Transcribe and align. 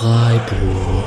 Freiburg. 0.00 1.04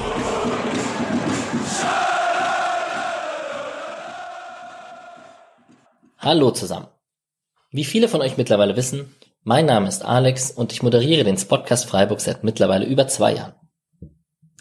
Hallo 6.20 6.52
zusammen. 6.52 6.86
Wie 7.72 7.86
viele 7.86 8.08
von 8.08 8.22
euch 8.22 8.38
mittlerweile 8.38 8.76
wissen, 8.76 9.16
mein 9.42 9.66
Name 9.66 9.88
ist 9.88 10.06
Alex 10.06 10.52
und 10.52 10.74
ich 10.74 10.84
moderiere 10.84 11.24
den 11.24 11.38
Spotcast 11.38 11.88
Freiburg 11.88 12.22
seit 12.22 12.44
mittlerweile 12.44 12.86
über 12.86 13.08
zwei 13.08 13.34
Jahren. 13.34 13.56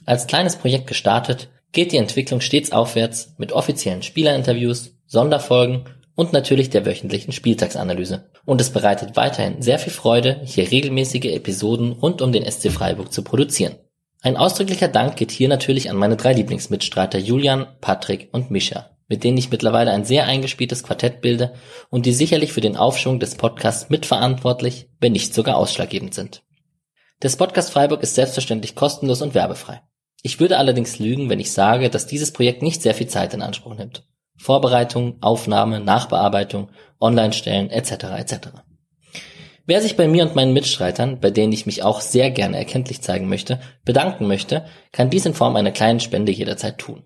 Als 0.06 0.26
kleines 0.26 0.56
Projekt 0.56 0.86
gestartet, 0.86 1.50
geht 1.72 1.92
die 1.92 1.98
Entwicklung 1.98 2.40
stets 2.40 2.72
aufwärts 2.72 3.34
mit 3.36 3.52
offiziellen 3.52 4.02
Spielerinterviews, 4.02 4.96
Sonderfolgen 5.04 5.84
und 6.14 6.32
natürlich 6.32 6.70
der 6.70 6.86
wöchentlichen 6.86 7.34
Spieltagsanalyse. 7.34 8.30
Und 8.46 8.62
es 8.62 8.70
bereitet 8.70 9.14
weiterhin 9.14 9.60
sehr 9.60 9.78
viel 9.78 9.92
Freude, 9.92 10.40
hier 10.46 10.70
regelmäßige 10.70 11.26
Episoden 11.26 11.92
rund 11.92 12.22
um 12.22 12.32
den 12.32 12.50
SC 12.50 12.70
Freiburg 12.70 13.12
zu 13.12 13.22
produzieren. 13.22 13.76
Ein 14.24 14.36
ausdrücklicher 14.36 14.86
Dank 14.86 15.16
geht 15.16 15.32
hier 15.32 15.48
natürlich 15.48 15.90
an 15.90 15.96
meine 15.96 16.16
drei 16.16 16.32
Lieblingsmitstreiter 16.32 17.18
Julian, 17.18 17.66
Patrick 17.80 18.28
und 18.30 18.52
Mischa, 18.52 18.90
mit 19.08 19.24
denen 19.24 19.36
ich 19.36 19.50
mittlerweile 19.50 19.90
ein 19.90 20.04
sehr 20.04 20.26
eingespieltes 20.26 20.84
Quartett 20.84 21.20
bilde 21.22 21.54
und 21.90 22.06
die 22.06 22.12
sicherlich 22.12 22.52
für 22.52 22.60
den 22.60 22.76
Aufschwung 22.76 23.18
des 23.18 23.34
Podcasts 23.34 23.90
mitverantwortlich, 23.90 24.88
wenn 25.00 25.10
nicht 25.10 25.34
sogar 25.34 25.56
ausschlaggebend 25.56 26.14
sind. 26.14 26.44
Der 27.20 27.30
Podcast 27.30 27.72
Freiburg 27.72 28.04
ist 28.04 28.14
selbstverständlich 28.14 28.76
kostenlos 28.76 29.22
und 29.22 29.34
werbefrei. 29.34 29.82
Ich 30.22 30.38
würde 30.38 30.56
allerdings 30.56 31.00
lügen, 31.00 31.28
wenn 31.28 31.40
ich 31.40 31.50
sage, 31.50 31.90
dass 31.90 32.06
dieses 32.06 32.32
Projekt 32.32 32.62
nicht 32.62 32.80
sehr 32.80 32.94
viel 32.94 33.08
Zeit 33.08 33.34
in 33.34 33.42
Anspruch 33.42 33.74
nimmt. 33.74 34.06
Vorbereitung, 34.36 35.20
Aufnahme, 35.20 35.80
Nachbearbeitung, 35.80 36.70
Online-Stellen 37.00 37.70
etc. 37.70 38.04
etc. 38.18 38.38
Wer 39.64 39.80
sich 39.80 39.96
bei 39.96 40.08
mir 40.08 40.24
und 40.24 40.34
meinen 40.34 40.52
Mitstreitern, 40.52 41.20
bei 41.20 41.30
denen 41.30 41.52
ich 41.52 41.66
mich 41.66 41.82
auch 41.82 42.00
sehr 42.00 42.30
gerne 42.30 42.56
erkenntlich 42.56 43.00
zeigen 43.00 43.28
möchte, 43.28 43.60
bedanken 43.84 44.26
möchte, 44.26 44.66
kann 44.90 45.10
dies 45.10 45.24
in 45.24 45.34
Form 45.34 45.54
einer 45.54 45.70
kleinen 45.70 46.00
Spende 46.00 46.32
jederzeit 46.32 46.78
tun. 46.78 47.04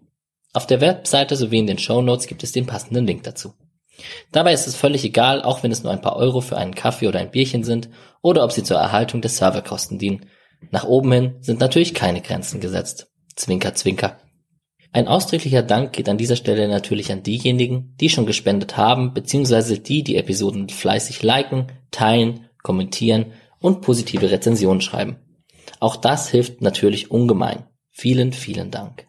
Auf 0.55 0.67
der 0.67 0.81
Webseite 0.81 1.37
sowie 1.37 1.59
in 1.59 1.67
den 1.67 1.79
Show 1.79 2.01
Notes 2.01 2.27
gibt 2.27 2.43
es 2.43 2.53
den 2.53 2.65
passenden 2.65 3.07
Link 3.07 3.25
dazu. 3.25 3.53
Dabei 4.33 4.55
ist 4.55 4.67
es 4.67 4.75
völlig 4.75 5.05
egal, 5.05 5.43
auch 5.43 5.62
wenn 5.62 5.73
es 5.73 5.83
nur 5.83 5.93
ein 5.93 6.01
paar 6.01 6.17
Euro 6.17 6.41
für 6.41 6.57
einen 6.57 6.75
Kaffee 6.75 7.09
oder 7.09 7.21
ein 7.21 7.31
Bierchen 7.31 7.62
sind 7.62 7.91
oder 8.23 8.43
ob 8.43 8.53
sie 8.53 8.62
zur 8.62 8.79
Erhaltung 8.79 9.21
des 9.21 9.37
Serverkosten 9.37 9.99
dienen. 9.99 10.27
Nach 10.71 10.84
oben 10.84 11.12
hin 11.12 11.37
sind 11.41 11.61
natürlich 11.61 11.93
keine 11.93 12.23
Grenzen 12.23 12.61
gesetzt. 12.61 13.09
Zwinker, 13.34 13.75
zwinker. 13.75 14.19
Ein 14.93 15.09
ausdrücklicher 15.09 15.62
Dank 15.62 15.93
geht 15.93 16.09
an 16.09 16.17
dieser 16.17 16.37
Stelle 16.37 16.69
natürlich 16.69 17.12
an 17.12 17.23
diejenigen, 17.23 17.95
die 18.01 18.09
schon 18.09 18.25
gespendet 18.25 18.79
haben, 18.79 19.12
beziehungsweise 19.12 19.79
die 19.79 20.03
die 20.03 20.17
Episoden 20.17 20.71
fleißig 20.71 21.23
liken, 21.23 21.71
teilen, 21.91 22.45
kommentieren 22.67 23.27
und 23.61 23.81
positive 23.81 24.28
Rezensionen 24.28 24.81
schreiben. 24.81 25.19
Auch 25.78 25.95
das 25.95 26.28
hilft 26.28 26.62
natürlich 26.62 27.12
ungemein. 27.12 27.64
Vielen, 27.92 28.33
vielen 28.33 28.72
Dank. 28.72 29.06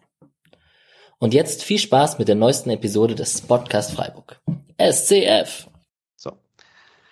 Und 1.18 1.34
jetzt 1.34 1.64
viel 1.64 1.80
Spaß 1.80 2.20
mit 2.20 2.28
der 2.28 2.36
neuesten 2.36 2.70
Episode 2.70 3.16
des 3.16 3.40
Podcast 3.40 3.94
Freiburg. 3.94 4.40
SCF! 4.78 5.68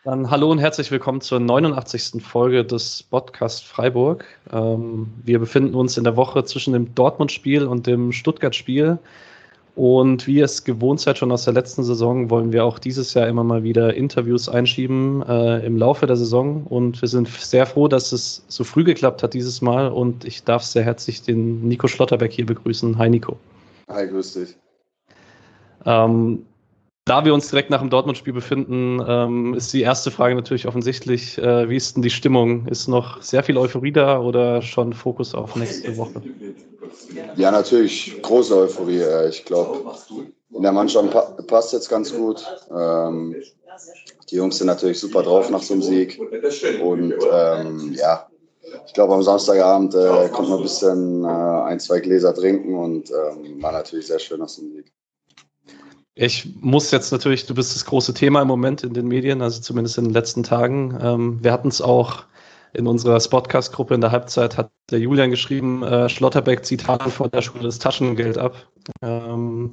Dann 0.04 0.30
hallo 0.30 0.52
und 0.52 0.60
herzlich 0.60 0.92
willkommen 0.92 1.20
zur 1.20 1.40
89. 1.40 2.22
Folge 2.22 2.64
des 2.64 3.02
Podcast 3.02 3.64
Freiburg. 3.64 4.24
Ähm, 4.52 5.12
wir 5.24 5.40
befinden 5.40 5.74
uns 5.74 5.96
in 5.96 6.04
der 6.04 6.16
Woche 6.16 6.44
zwischen 6.44 6.74
dem 6.74 6.94
Dortmund-Spiel 6.94 7.66
und 7.66 7.88
dem 7.88 8.12
Stuttgart-Spiel. 8.12 9.00
Und 9.76 10.26
wie 10.26 10.36
ihr 10.36 10.46
es 10.46 10.64
gewohnt 10.64 11.00
seid 11.00 11.18
schon 11.18 11.30
aus 11.30 11.44
der 11.44 11.52
letzten 11.52 11.84
Saison, 11.84 12.30
wollen 12.30 12.50
wir 12.50 12.64
auch 12.64 12.78
dieses 12.78 13.12
Jahr 13.12 13.28
immer 13.28 13.44
mal 13.44 13.62
wieder 13.62 13.92
Interviews 13.92 14.48
einschieben 14.48 15.22
äh, 15.28 15.66
im 15.66 15.76
Laufe 15.76 16.06
der 16.06 16.16
Saison. 16.16 16.64
Und 16.64 17.02
wir 17.02 17.08
sind 17.08 17.28
sehr 17.28 17.66
froh, 17.66 17.86
dass 17.86 18.10
es 18.10 18.42
so 18.48 18.64
früh 18.64 18.84
geklappt 18.84 19.22
hat 19.22 19.34
dieses 19.34 19.60
Mal. 19.60 19.88
Und 19.88 20.24
ich 20.24 20.44
darf 20.44 20.62
sehr 20.62 20.82
herzlich 20.82 21.20
den 21.20 21.68
Nico 21.68 21.88
Schlotterbeck 21.88 22.32
hier 22.32 22.46
begrüßen. 22.46 22.96
Hi 22.96 23.10
Nico. 23.10 23.36
Hi, 23.90 24.08
grüß 24.08 24.32
dich. 24.32 24.56
Ähm, 25.84 26.46
da 27.04 27.26
wir 27.26 27.34
uns 27.34 27.50
direkt 27.50 27.68
nach 27.68 27.80
dem 27.80 27.90
Dortmund-Spiel 27.90 28.32
befinden, 28.32 29.04
ähm, 29.06 29.52
ist 29.52 29.74
die 29.74 29.82
erste 29.82 30.10
Frage 30.10 30.34
natürlich 30.34 30.66
offensichtlich, 30.66 31.36
äh, 31.36 31.68
wie 31.68 31.76
ist 31.76 31.96
denn 31.96 32.02
die 32.02 32.08
Stimmung? 32.08 32.66
Ist 32.66 32.88
noch 32.88 33.20
sehr 33.20 33.42
viel 33.42 33.58
Euphorie 33.58 33.92
da 33.92 34.20
oder 34.20 34.62
schon 34.62 34.94
Fokus 34.94 35.34
auf 35.34 35.54
nächste 35.54 35.98
Woche? 35.98 36.22
Ja, 37.36 37.50
natürlich 37.50 38.20
große 38.22 38.56
Euphorie. 38.56 39.02
Ich 39.28 39.44
glaube, 39.44 39.94
in 40.52 40.62
der 40.62 40.72
Mannschaft 40.72 41.10
pa 41.10 41.22
passt 41.46 41.72
jetzt 41.72 41.88
ganz 41.88 42.14
gut. 42.14 42.44
Ähm, 42.70 43.36
die 44.30 44.36
Jungs 44.36 44.58
sind 44.58 44.66
natürlich 44.66 44.98
super 44.98 45.22
drauf 45.22 45.50
nach 45.50 45.62
so 45.62 45.74
einem 45.74 45.82
Sieg. 45.82 46.20
Und 46.82 47.14
ähm, 47.32 47.92
ja, 47.94 48.26
ich 48.86 48.92
glaube, 48.92 49.14
am 49.14 49.22
Samstagabend 49.22 49.94
äh, 49.94 50.28
konnte 50.32 50.50
man 50.50 50.60
ein 50.60 50.62
bisschen 50.62 51.24
äh, 51.24 51.28
ein, 51.28 51.80
zwei 51.80 52.00
Gläser 52.00 52.34
trinken 52.34 52.74
und 52.74 53.10
ähm, 53.10 53.62
war 53.62 53.72
natürlich 53.72 54.06
sehr 54.06 54.18
schön 54.18 54.40
nach 54.40 54.48
so 54.48 54.62
einem 54.62 54.72
Sieg. 54.72 54.92
Ich 56.18 56.48
muss 56.60 56.90
jetzt 56.92 57.12
natürlich, 57.12 57.44
du 57.44 57.54
bist 57.54 57.74
das 57.74 57.84
große 57.84 58.14
Thema 58.14 58.40
im 58.40 58.48
Moment 58.48 58.82
in 58.82 58.94
den 58.94 59.06
Medien, 59.06 59.42
also 59.42 59.60
zumindest 59.60 59.98
in 59.98 60.04
den 60.04 60.14
letzten 60.14 60.42
Tagen. 60.42 60.98
Ähm, 61.00 61.38
wir 61.42 61.52
hatten 61.52 61.68
es 61.68 61.82
auch 61.82 62.24
in 62.76 62.86
unserer 62.86 63.20
Spotcast-Gruppe 63.20 63.94
in 63.94 64.00
der 64.00 64.12
Halbzeit, 64.12 64.56
hat 64.56 64.70
der 64.90 65.00
Julian 65.00 65.30
geschrieben, 65.30 65.82
äh, 65.82 66.08
Schlotterbeck 66.08 66.64
zieht 66.64 66.86
Haaland 66.86 67.12
vor 67.12 67.28
der 67.28 67.42
Schule 67.42 67.64
das 67.64 67.78
Taschengeld 67.78 68.38
ab. 68.38 68.54
Ähm, 69.02 69.72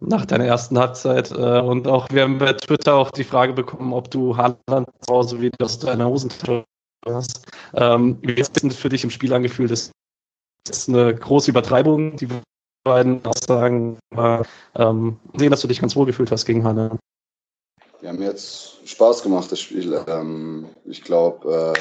nach 0.00 0.26
deiner 0.26 0.44
ersten 0.44 0.78
Halbzeit. 0.78 1.30
Äh, 1.30 1.60
und 1.60 1.88
auch 1.88 2.08
wir 2.10 2.22
haben 2.22 2.38
bei 2.38 2.52
Twitter 2.52 2.94
auch 2.94 3.10
die 3.10 3.24
Frage 3.24 3.52
bekommen, 3.52 3.92
ob 3.92 4.10
du 4.10 4.36
Haaland 4.36 4.88
zu 5.00 5.14
Hause 5.14 5.40
wieder 5.40 5.56
aus 5.64 5.78
deiner 5.78 6.06
Hosentasche 6.06 6.64
hast. 7.06 7.46
Ähm, 7.74 8.18
wie 8.22 8.34
ist 8.34 8.62
es 8.62 8.76
für 8.76 8.88
dich 8.88 9.04
im 9.04 9.10
Spiel 9.10 9.32
angefühlt? 9.32 9.70
Das 9.70 9.90
ist 10.68 10.88
eine 10.88 11.14
große 11.14 11.50
Übertreibung, 11.50 12.16
die 12.16 12.28
beiden 12.84 13.24
Aussagen 13.24 13.98
war, 14.10 14.46
ähm, 14.74 15.18
sehen, 15.34 15.50
dass 15.50 15.62
du 15.62 15.68
dich 15.68 15.80
ganz 15.80 15.96
wohl 15.96 16.06
gefühlt 16.06 16.30
hast 16.30 16.44
gegen 16.44 16.64
Hanne. 16.64 16.98
Ja, 18.02 18.12
mir 18.12 18.28
hat 18.28 18.40
Spaß 18.84 19.22
gemacht, 19.22 19.50
das 19.50 19.60
Spiel. 19.60 19.98
Ähm, 20.06 20.66
ich 20.84 21.02
glaube, 21.02 21.74
äh, 21.74 21.80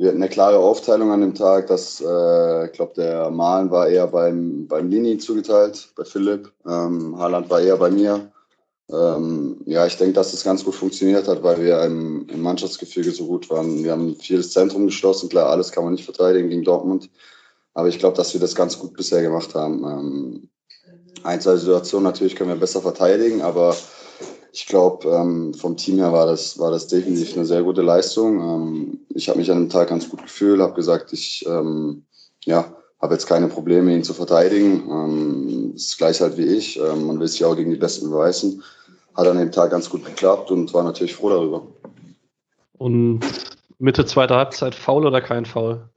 wir 0.00 0.08
hatten 0.08 0.22
eine 0.22 0.30
klare 0.30 0.56
Aufteilung 0.56 1.10
an 1.12 1.20
dem 1.20 1.34
Tag, 1.34 1.66
dass 1.66 2.00
äh, 2.00 2.66
ich 2.66 2.72
glaube, 2.72 2.94
der 2.96 3.28
Malen 3.30 3.70
war 3.70 3.86
eher 3.86 4.06
beim, 4.06 4.66
beim 4.66 4.88
Lini 4.88 5.18
zugeteilt, 5.18 5.90
bei 5.94 6.04
Philipp. 6.04 6.50
Ähm, 6.66 7.18
Haaland 7.18 7.50
war 7.50 7.60
eher 7.60 7.76
bei 7.76 7.90
mir. 7.90 8.32
Ähm, 8.90 9.60
ja, 9.66 9.84
ich 9.84 9.98
denke, 9.98 10.14
dass 10.14 10.30
das 10.30 10.42
ganz 10.42 10.64
gut 10.64 10.74
funktioniert 10.74 11.28
hat, 11.28 11.42
weil 11.42 11.62
wir 11.62 11.82
im, 11.82 12.26
im 12.30 12.40
Mannschaftsgefüge 12.40 13.10
so 13.10 13.26
gut 13.26 13.50
waren. 13.50 13.84
Wir 13.84 13.92
haben 13.92 14.16
vieles 14.16 14.52
Zentrum 14.52 14.86
geschlossen. 14.86 15.28
Klar, 15.28 15.50
alles 15.50 15.70
kann 15.70 15.84
man 15.84 15.92
nicht 15.92 16.06
verteidigen 16.06 16.48
gegen 16.48 16.64
Dortmund. 16.64 17.10
Aber 17.74 17.88
ich 17.88 17.98
glaube, 17.98 18.16
dass 18.16 18.32
wir 18.32 18.40
das 18.40 18.54
ganz 18.54 18.78
gut 18.78 18.94
bisher 18.94 19.20
gemacht 19.20 19.54
haben. 19.54 19.84
Ähm, 19.84 20.48
ein, 21.24 21.42
zwei 21.42 21.56
Situationen 21.56 22.04
natürlich 22.04 22.36
können 22.36 22.48
wir 22.48 22.56
besser 22.56 22.80
verteidigen, 22.80 23.42
aber 23.42 23.76
ich 24.52 24.66
glaube, 24.66 25.08
ähm, 25.08 25.54
vom 25.54 25.76
Team 25.76 25.98
her 25.98 26.12
war 26.12 26.26
das, 26.26 26.58
war 26.58 26.70
das 26.70 26.88
definitiv 26.88 27.36
eine 27.36 27.46
sehr 27.46 27.62
gute 27.62 27.82
Leistung. 27.82 28.40
Ähm, 28.40 29.00
ich 29.10 29.28
habe 29.28 29.38
mich 29.38 29.50
an 29.50 29.58
dem 29.58 29.68
Tag 29.68 29.88
ganz 29.88 30.08
gut 30.08 30.22
gefühlt, 30.22 30.60
habe 30.60 30.74
gesagt, 30.74 31.12
ich 31.12 31.44
ähm, 31.46 32.04
ja, 32.44 32.72
habe 33.00 33.14
jetzt 33.14 33.26
keine 33.26 33.48
Probleme, 33.48 33.94
ihn 33.94 34.04
zu 34.04 34.14
verteidigen. 34.14 34.88
Ähm, 34.90 35.72
ist 35.74 35.98
gleich 35.98 36.20
halt 36.20 36.36
wie 36.36 36.46
ich. 36.46 36.78
Ähm, 36.78 37.06
man 37.06 37.20
will 37.20 37.28
sich 37.28 37.44
auch 37.44 37.56
gegen 37.56 37.70
die 37.70 37.76
Besten 37.76 38.10
beweisen. 38.10 38.62
Hat 39.14 39.26
an 39.26 39.38
dem 39.38 39.52
Tag 39.52 39.70
ganz 39.70 39.88
gut 39.88 40.04
geklappt 40.04 40.50
und 40.50 40.72
war 40.74 40.82
natürlich 40.82 41.14
froh 41.14 41.30
darüber. 41.30 41.66
Und 42.78 43.20
Mitte 43.78 44.04
zweiter 44.04 44.36
Halbzeit 44.36 44.74
faul 44.74 45.06
oder 45.06 45.20
kein 45.20 45.44
Foul? 45.44 45.88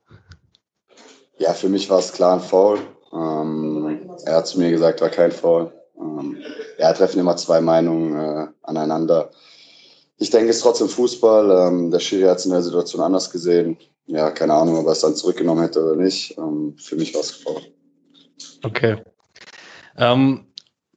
Ja, 1.38 1.54
für 1.54 1.70
mich 1.70 1.90
war 1.90 2.00
es 2.00 2.14
klar 2.14 2.36
ein 2.36 2.40
Foul. 2.40 2.80
Ähm, 3.12 4.10
er 4.26 4.38
hat 4.38 4.48
zu 4.48 4.60
mir 4.60 4.70
gesagt, 4.72 5.02
war 5.02 5.10
kein 5.10 5.32
Foul. 5.32 5.72
Ähm, 5.98 6.38
ja, 6.78 6.94
treffen 6.94 7.20
immer 7.20 7.36
zwei 7.38 7.62
Meinungen 7.62 8.16
äh, 8.16 8.48
aneinander. 8.64 9.32
Ich 10.18 10.30
denke, 10.30 10.50
es 10.50 10.58
ist 10.58 10.64
trotzdem 10.64 10.90
Fußball. 10.90 11.68
Ähm, 11.68 11.92
der 11.92 12.00
Schiri 12.00 12.24
hat 12.24 12.38
es 12.38 12.46
in 12.46 12.52
der 12.52 12.62
Situation 12.62 13.02
anders 13.02 13.30
gesehen. 13.30 13.78
Ja, 14.06 14.32
keine 14.32 14.54
Ahnung, 14.54 14.78
ob 14.78 14.86
er 14.86 14.92
es 14.92 15.02
dann 15.02 15.16
zurückgenommen 15.16 15.62
hätte 15.62 15.84
oder 15.84 15.96
nicht. 15.96 16.38
Ähm, 16.38 16.76
für 16.78 16.96
mich 16.96 17.14
war 17.14 17.22
es 17.22 17.32
Foul. 17.32 17.62
Okay. 18.64 18.98
Ähm, 19.98 20.48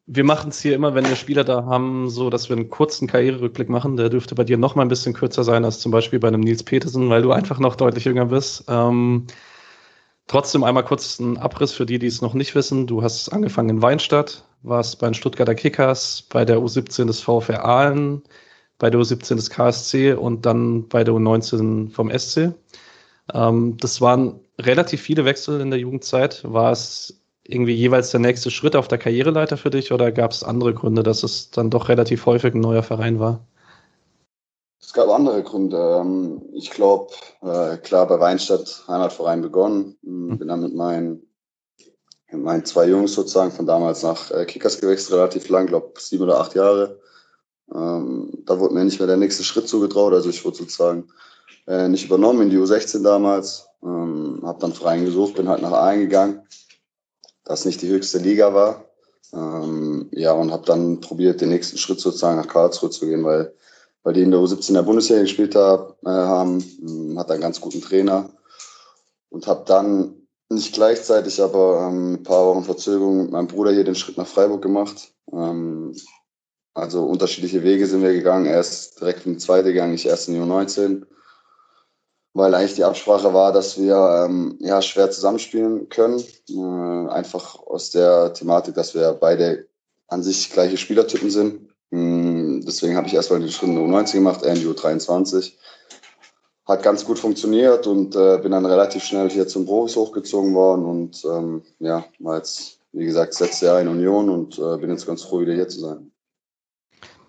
wir 0.07 0.25
machen 0.25 0.51
es 0.51 0.61
hier 0.61 0.75
immer, 0.75 0.95
wenn 0.95 1.09
wir 1.09 1.17
Spieler 1.17 1.45
da 1.45 1.65
haben, 1.65 2.09
so, 2.09 2.31
dass 2.31 2.49
wir 2.49 2.57
einen 2.57 2.71
kurzen 2.71 3.09
Karriererückblick 3.09 3.69
machen. 3.69 3.97
Der 3.97 4.09
dürfte 4.09 4.35
bei 4.35 4.45
dir 4.45 4.57
noch 4.57 4.75
mal 4.75 4.83
ein 4.83 4.89
bisschen 4.89 5.15
kürzer 5.15 5.45
sein 5.45 5.65
als 5.65 5.81
zum 5.81 5.93
Beispiel 5.93 6.19
bei 6.19 6.29
einem 6.29 6.41
Nils 6.41 6.63
Petersen, 6.63 7.11
weil 7.11 7.23
du 7.23 7.33
einfach 7.33 7.59
noch 7.59 7.77
deutlich 7.77 8.05
jünger 8.05 8.27
bist. 8.27 8.65
Ähm, 8.69 9.27
Trotzdem 10.29 10.65
einmal 10.65 10.85
kurz 10.85 11.21
ein 11.21 11.39
Abriss 11.39 11.73
für 11.73 11.87
die, 11.87 12.01
die 12.01 12.09
es 12.09 12.21
noch 12.21 12.35
nicht 12.35 12.55
wissen. 12.57 12.87
Du 12.89 13.03
hast 13.03 13.29
angefangen 13.29 13.69
in 13.69 13.83
Weinstadt, 13.83 14.45
warst 14.63 14.99
bei 14.99 15.09
den 15.09 15.15
Stuttgarter 15.15 15.55
Kickers, 15.55 16.25
bei 16.31 16.45
der 16.45 16.59
U17 16.59 17.07
des 17.07 17.21
VfR 17.21 17.65
Aalen, 17.65 18.23
bei 18.79 18.91
der 18.91 19.01
U17 19.01 19.37
des 19.37 19.51
KSC 19.51 20.15
und 20.15 20.45
dann 20.47 20.89
bei 20.89 21.05
der 21.05 21.15
U19 21.15 21.91
vom 21.91 22.11
SC. 22.11 22.53
Ähm, 23.33 23.77
das 23.79 24.01
waren 24.01 24.41
relativ 24.59 25.01
viele 25.01 25.25
Wechsel 25.25 25.61
in 25.61 25.71
der 25.71 25.81
Jugendzeit. 25.81 26.43
War 26.45 26.73
es 26.73 27.21
irgendwie 27.45 27.75
jeweils 27.75 28.11
der 28.11 28.21
nächste 28.21 28.51
Schritt 28.51 28.77
auf 28.77 28.89
der 28.89 28.99
Karriereleiter 28.99 29.57
für 29.57 29.71
dich 29.71 29.93
oder 29.93 30.11
gab 30.13 30.33
es 30.33 30.43
andere 30.43 30.75
Gründe, 30.75 31.03
dass 31.03 31.23
es 31.23 31.51
dann 31.51 31.71
doch 31.71 31.89
relativ 31.89 32.27
häufig 32.27 32.55
ein 32.55 32.61
neuer 32.61 32.83
Verein 32.83 33.21
war? 33.21 33.47
Es 34.81 34.93
gab 34.93 35.09
andere 35.09 35.43
Gründe. 35.43 35.99
Ähm, 36.01 36.43
ich 36.53 36.71
glaube, 36.71 37.13
äh, 37.43 37.77
klar, 37.79 38.07
bei 38.07 38.21
Weinstadt 38.21 38.85
Heimatverein 38.87 39.43
begonnen. 39.43 39.97
Mhm. 40.03 40.39
Bin 40.39 40.49
dann 40.49 40.61
mit 40.61 40.75
meinen, 40.75 41.26
mit 42.37 42.45
meinen 42.45 42.65
zwei 42.65 42.87
Jungs 42.87 43.15
sozusagen 43.15 43.51
von 43.51 43.67
damals 43.67 44.03
nach 44.03 44.31
äh, 44.31 44.45
Kickers 44.45 44.81
gewechselt, 44.81 45.19
relativ 45.19 45.49
lang, 45.49 45.67
glaube 45.67 45.93
sieben 45.99 46.25
oder 46.25 46.41
acht 46.41 46.55
Jahre. 46.55 47.01
Ähm, 47.75 48.31
da 48.45 48.59
wurde 48.59 48.75
mir 48.75 48.85
nicht 48.85 48.99
mehr 48.99 49.09
der 49.09 49.17
nächste 49.17 49.43
Schritt 49.43 49.69
zugetraut. 49.69 50.13
Also 50.13 50.31
ich 50.31 50.45
wurde 50.45 50.59
sozusagen 50.59 51.09
äh, 51.67 51.89
nicht 51.89 52.05
übernommen 52.05 52.43
in 52.43 52.51
die 52.51 52.59
U16 52.59 53.03
damals. 53.03 53.67
Ähm, 53.83 54.41
habe 54.45 54.61
dann 54.61 54.73
Verein 54.73 55.05
gesucht, 55.05 55.35
bin 55.35 55.49
halt 55.49 55.63
nach 55.63 55.73
Aalen 55.73 56.01
gegangen, 56.01 56.43
das 57.45 57.65
nicht 57.65 57.83
die 57.83 57.89
höchste 57.89 58.19
Liga 58.19 58.55
war. 58.55 58.85
Ähm, 59.33 60.09
ja, 60.13 60.33
und 60.33 60.53
habe 60.53 60.65
dann 60.67 61.01
probiert, 61.01 61.41
den 61.41 61.49
nächsten 61.49 61.79
Schritt 61.79 62.01
sozusagen 62.01 62.37
nach 62.37 62.49
Karlsruhe 62.49 62.91
zu 62.91 63.07
gehen, 63.07 63.25
weil, 63.25 63.53
weil 64.03 64.15
die 64.15 64.23
in 64.23 64.31
der 64.31 64.41
U17 64.41 64.73
der 64.73 64.83
Bundesliga 64.83 65.23
gespielt 65.23 65.55
äh, 65.55 65.59
haben, 65.59 66.65
ähm, 66.83 67.19
hat 67.19 67.31
einen 67.31 67.41
ganz 67.41 67.61
guten 67.61 67.81
Trainer 67.81 68.31
und 69.31 69.47
habe 69.47 69.65
dann 69.67 70.26
nicht 70.49 70.75
gleichzeitig, 70.75 71.43
aber 71.43 71.89
ähm, 71.89 72.15
ein 72.15 72.23
paar 72.23 72.47
Wochen 72.47 72.65
Verzögerung 72.65 73.23
mit 73.23 73.31
meinem 73.33 73.49
Bruder 73.49 73.73
hier 73.73 73.85
den 73.85 73.95
Schritt 73.95 74.17
nach 74.17 74.27
Freiburg 74.27 74.63
gemacht. 74.63 75.13
Ähm, 75.33 75.95
also 76.75 77.05
unterschiedliche 77.05 77.63
Wege 77.63 77.87
sind 77.87 78.03
wir 78.03 78.13
gegangen. 78.13 78.47
Er 78.47 78.61
ist 78.61 79.01
direkt 79.01 79.27
in 79.27 79.33
die 79.33 79.39
zweite 79.39 79.73
gegangen, 79.73 79.95
ich 79.95 80.07
erst 80.07 80.29
in 80.29 80.35
die 80.35 80.41
U19 80.41 81.07
weil 82.37 82.55
eigentlich 82.55 82.75
die 82.75 82.85
Absprache 82.85 83.33
war, 83.33 83.51
dass 83.51 83.79
wir 83.79 84.27
ähm, 84.27 84.59
ja, 84.61 84.83
schwer 84.83 85.11
zusammenspielen 85.11 85.89
können. 85.89 86.23
Äh, 86.51 87.11
einfach 87.11 87.59
aus 87.59 87.91
der 87.91 88.35
Thematik, 88.35 88.75
dass 88.75 88.95
wir 88.95 89.13
beide 89.15 89.67
an 90.09 90.23
sich 90.23 90.53
gleiche 90.53 90.77
Spielertypen 90.77 91.31
sind. 91.31 91.71
Ähm, 91.91 92.63
deswegen 92.67 92.95
habe 92.95 93.07
ich 93.07 93.15
erstmal 93.15 93.41
den 93.41 93.51
Schritt 93.51 93.71
in 93.71 93.79
U19 93.79 94.13
gemacht, 94.13 94.43
er 94.43 94.53
in 94.53 94.61
die 94.61 94.67
U23. 94.67 95.53
Hat 96.67 96.83
ganz 96.83 97.05
gut 97.05 97.19
funktioniert 97.19 97.87
und 97.87 98.17
äh, 98.17 98.39
bin 98.39 98.53
dann 98.53 98.67
relativ 98.67 99.05
schnell 99.05 99.31
hier 99.31 99.47
zum 99.47 99.67
Profis 99.67 99.97
hochgezogen 99.97 100.55
worden 100.55 100.85
und 100.85 101.25
ähm, 101.25 101.63
ja, 101.79 102.05
war 102.19 102.39
jetzt, 102.39 102.81
wie 102.93 103.05
gesagt, 103.05 103.39
letzte 103.39 103.67
Jahr 103.67 103.81
in 103.81 103.89
Union 103.89 104.29
und 104.29 104.59
äh, 104.59 104.77
bin 104.79 104.91
jetzt 104.91 105.07
ganz 105.07 105.23
froh, 105.23 105.41
wieder 105.41 105.55
hier 105.55 105.69
zu 105.69 105.81
sein. 105.81 106.11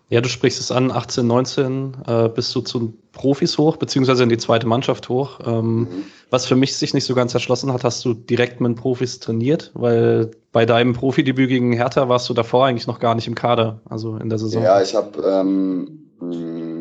Ja, 0.10 0.22
du 0.22 0.30
sprichst 0.30 0.62
es 0.62 0.72
an, 0.72 0.90
18, 0.90 1.28
19 1.28 1.98
äh, 2.08 2.30
bist 2.30 2.56
du 2.56 2.62
zu 2.62 2.94
Profis 3.12 3.58
hoch, 3.58 3.76
beziehungsweise 3.76 4.24
in 4.24 4.30
die 4.30 4.38
zweite 4.38 4.66
Mannschaft 4.66 5.10
hoch. 5.10 5.40
Ähm, 5.46 5.80
mhm. 5.80 6.04
Was 6.30 6.46
für 6.46 6.56
mich 6.56 6.78
sich 6.78 6.94
nicht 6.94 7.04
so 7.04 7.14
ganz 7.14 7.34
erschlossen 7.34 7.74
hat, 7.74 7.84
hast 7.84 8.06
du 8.06 8.14
direkt 8.14 8.62
mit 8.62 8.78
Profis 8.78 9.20
trainiert, 9.20 9.72
weil 9.74 10.32
bei 10.54 10.66
deinem 10.66 10.94
Profidebüt 10.94 11.50
gegen 11.50 11.74
Hertha 11.74 12.08
warst 12.08 12.30
du 12.30 12.34
davor 12.34 12.68
eigentlich 12.68 12.88
noch 12.88 13.00
gar 13.00 13.16
nicht 13.16 13.28
im 13.28 13.36
Kader, 13.36 13.82
also 13.90 14.16
in 14.16 14.30
der 14.30 14.40
Saison. 14.40 14.64
Ja, 14.64 14.82
ich 14.82 14.96
habe 14.96 15.22
ähm, 15.22 16.08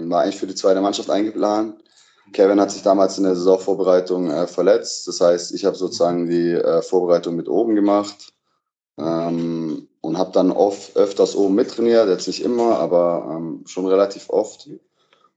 war 0.08 0.22
eigentlich 0.22 0.36
für 0.36 0.46
die 0.46 0.54
zweite 0.54 0.80
Mannschaft 0.80 1.10
eingeplant. 1.10 1.74
Kevin 2.32 2.60
hat 2.60 2.70
sich 2.70 2.82
damals 2.82 3.18
in 3.18 3.24
der 3.24 3.36
Saisonvorbereitung 3.36 4.30
äh, 4.30 4.46
verletzt. 4.46 5.06
Das 5.08 5.20
heißt, 5.20 5.52
ich 5.54 5.64
habe 5.64 5.76
sozusagen 5.76 6.28
die 6.28 6.52
äh, 6.52 6.82
Vorbereitung 6.82 7.36
mit 7.36 7.48
oben 7.48 7.74
gemacht. 7.74 8.32
Ähm, 8.98 9.88
und 10.00 10.18
habe 10.18 10.32
dann 10.32 10.52
oft, 10.52 10.96
öfters 10.96 11.34
oben 11.36 11.54
mittrainiert, 11.56 12.08
jetzt 12.08 12.28
nicht 12.28 12.42
immer, 12.42 12.78
aber 12.78 13.36
ähm, 13.36 13.64
schon 13.66 13.86
relativ 13.86 14.30
oft 14.30 14.68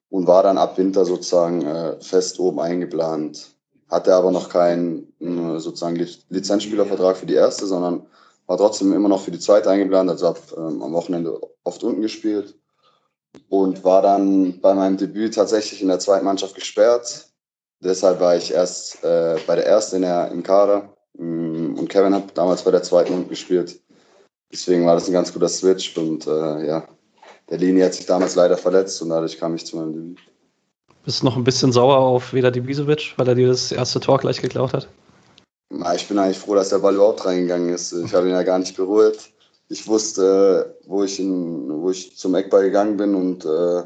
und 0.10 0.28
war 0.28 0.44
dann 0.44 0.58
ab 0.58 0.78
Winter 0.78 1.06
sozusagen 1.06 1.66
äh, 1.66 2.00
fest 2.02 2.40
oben 2.40 2.60
eingeplant. 2.60 3.50
Hatte 3.90 4.14
aber 4.14 4.32
noch 4.32 4.50
keinen 4.50 5.12
äh, 5.20 5.60
sozusagen 5.60 5.96
Lizenzspielervertrag 6.30 7.18
für 7.18 7.26
die 7.26 7.34
erste, 7.34 7.66
sondern 7.66 8.06
war 8.46 8.58
trotzdem 8.58 8.94
immer 8.94 9.10
noch 9.10 9.22
für 9.22 9.32
die 9.32 9.40
zweite 9.40 9.70
eingeplant, 9.70 10.10
also 10.10 10.28
habe 10.28 10.40
ähm, 10.58 10.82
am 10.82 10.94
Wochenende 10.94 11.40
oft 11.64 11.84
unten 11.84 12.02
gespielt 12.02 12.56
und 13.50 13.84
war 13.84 14.02
dann 14.02 14.60
bei 14.60 14.74
meinem 14.74 14.98
Debüt 14.98 15.36
tatsächlich 15.36 15.82
in 15.82 15.88
der 15.88 16.00
zweiten 16.00 16.26
Mannschaft 16.26 16.56
gesperrt. 16.56 17.28
Deshalb 17.82 18.20
war 18.20 18.36
ich 18.36 18.52
erst 18.52 19.04
äh, 19.04 19.38
bei 19.48 19.56
der 19.56 19.66
ersten 19.66 19.98
in 19.98 20.02
der, 20.04 20.32
im 20.32 20.44
Kader 20.44 20.94
mm, 21.18 21.76
und 21.78 21.88
Kevin 21.90 22.14
hat 22.14 22.38
damals 22.38 22.64
bei 22.64 22.72
der 22.72 22.84
zweiten 22.84 23.14
unten 23.14 23.30
gespielt. 23.30 23.80
Deswegen 24.52 24.86
war 24.86 24.96
das 24.96 25.08
ein 25.08 25.14
ganz 25.14 25.32
guter 25.32 25.48
Switch 25.48 25.96
und 25.98 26.28
äh, 26.28 26.68
ja, 26.68 26.88
der 27.50 27.58
Linie 27.58 27.86
hat 27.86 27.94
sich 27.94 28.06
damals 28.06 28.36
leider 28.36 28.58
verletzt 28.58 29.02
und 29.02 29.10
dadurch 29.10 29.38
kam 29.40 29.56
ich 29.56 29.66
zu 29.66 29.78
meinem 29.78 29.94
Debüt. 29.94 30.20
Bist 31.06 31.22
du 31.22 31.26
noch 31.26 31.38
ein 31.38 31.44
bisschen 31.44 31.72
sauer 31.72 31.98
auf 31.98 32.34
Veda 32.34 32.52
Divisovic, 32.52 33.14
weil 33.18 33.28
er 33.28 33.36
dir 33.36 33.48
das 33.48 33.72
erste 33.72 34.00
Tor 34.00 34.18
gleich 34.18 34.42
geklaut 34.42 34.74
hat? 34.74 34.88
Na, 35.70 35.96
ich 35.96 36.08
bin 36.08 36.18
eigentlich 36.18 36.40
froh, 36.40 36.56
dass 36.56 36.70
der 36.70 36.80
Ball 36.80 36.96
überhaupt 36.96 37.26
reingegangen 37.26 37.70
ist. 37.70 37.94
Ich 37.94 38.14
habe 38.14 38.28
ihn 38.28 38.34
ja 38.34 38.44
gar 38.44 38.60
nicht 38.60 38.76
berührt. 38.76 39.32
Ich 39.70 39.88
wusste, 39.88 40.78
wo 40.86 41.04
ich, 41.04 41.20
in, 41.20 41.82
wo 41.82 41.92
ich 41.92 42.18
zum 42.18 42.36
Eckball 42.36 42.64
gegangen 42.64 42.98
bin 42.98 43.16
und 43.16 43.46
äh, 43.46 43.84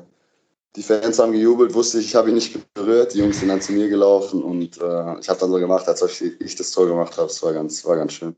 die 0.76 0.82
Fans 0.82 1.20
haben 1.20 1.34
gejubelt, 1.34 1.74
wusste 1.74 2.00
ich, 2.00 2.08
ich 2.08 2.16
habe 2.16 2.30
ihn 2.30 2.36
nicht 2.36 2.58
berührt. 2.74 3.14
Die 3.14 3.20
Jungs 3.20 3.40
sind 3.40 3.50
dann 3.50 3.62
zu 3.62 3.74
mir 3.74 3.90
gelaufen 3.90 4.42
und 4.42 4.78
äh, 4.82 5.20
ich 5.20 5.30
habe 5.30 5.40
dann 5.40 5.52
so 5.52 5.60
gemacht, 5.60 5.88
als 5.88 6.02
ob 6.02 6.10
ich 6.10 6.56
das 6.56 6.72
Tor 6.72 6.88
gemacht 6.88 7.18
habe. 7.18 7.28
Es 7.28 7.44
war 7.44 7.54
ganz, 7.54 7.86
war 7.86 7.98
ganz 7.98 8.14
schön. 8.14 8.36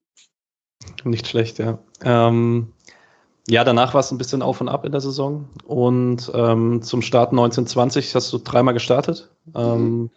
Nicht 1.03 1.27
schlecht, 1.27 1.59
ja. 1.59 1.79
Ähm, 2.03 2.73
ja, 3.47 3.63
danach 3.63 3.93
war 3.93 4.01
es 4.01 4.11
ein 4.11 4.17
bisschen 4.17 4.41
auf 4.41 4.59
und 4.59 4.69
ab 4.69 4.85
in 4.85 4.91
der 4.91 5.01
Saison. 5.01 5.47
Und 5.65 6.31
ähm, 6.33 6.81
zum 6.81 7.01
Start 7.01 7.29
1920 7.29 8.15
hast 8.15 8.33
du 8.33 8.39
dreimal 8.39 8.73
gestartet. 8.73 9.29
Ähm, 9.55 9.99
mhm. 9.99 10.09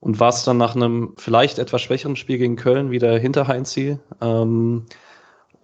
Und 0.00 0.20
warst 0.20 0.46
dann 0.46 0.58
nach 0.58 0.76
einem 0.76 1.14
vielleicht 1.16 1.58
etwas 1.58 1.80
schwächeren 1.80 2.16
Spiel 2.16 2.36
gegen 2.36 2.56
Köln 2.56 2.90
wieder 2.90 3.16
hinter 3.18 3.48
Heinzi. 3.48 3.98
Ähm, 4.20 4.84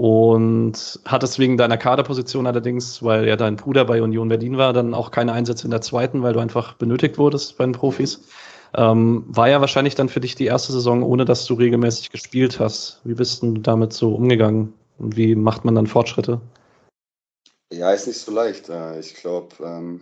und 0.00 0.99
hattest 1.05 1.38
wegen 1.38 1.58
deiner 1.58 1.76
Kaderposition 1.76 2.47
allerdings, 2.47 3.02
weil 3.02 3.29
ja 3.29 3.37
dein 3.37 3.56
Bruder 3.56 3.85
bei 3.85 4.00
Union 4.00 4.31
Berlin 4.31 4.56
war, 4.56 4.73
dann 4.73 4.94
auch 4.94 5.11
keine 5.11 5.35
Einsätze 5.35 5.67
in 5.67 5.70
der 5.70 5.82
zweiten, 5.82 6.23
weil 6.23 6.32
du 6.32 6.41
einfach 6.41 6.73
benötigt 6.73 7.19
wurdest 7.19 7.58
bei 7.58 7.67
den 7.67 7.73
Profis. 7.73 8.23
Ähm, 8.73 9.26
war 9.29 9.50
ja 9.50 9.61
wahrscheinlich 9.61 9.97
dann 9.97 10.08
für 10.08 10.20
dich 10.20 10.35
die 10.37 10.47
erste 10.47 10.73
Saison, 10.73 11.02
ohne 11.02 11.26
dass 11.26 11.44
du 11.44 11.52
regelmäßig 11.52 12.08
gespielt 12.08 12.58
hast. 12.61 13.02
Wie 13.05 13.12
bist 13.12 13.43
du 13.43 13.58
damit 13.58 13.93
so 13.93 14.14
umgegangen? 14.14 14.73
Und 14.97 15.19
wie 15.19 15.35
macht 15.35 15.67
man 15.67 15.75
dann 15.75 15.87
Fortschritte? 15.87 16.41
Ja, 17.70 17.93
ist 17.93 18.06
nicht 18.06 18.20
so 18.20 18.32
leicht. 18.32 18.70
Äh, 18.70 19.00
ich 19.00 19.17
glaube, 19.17 19.49
ähm, 19.62 20.00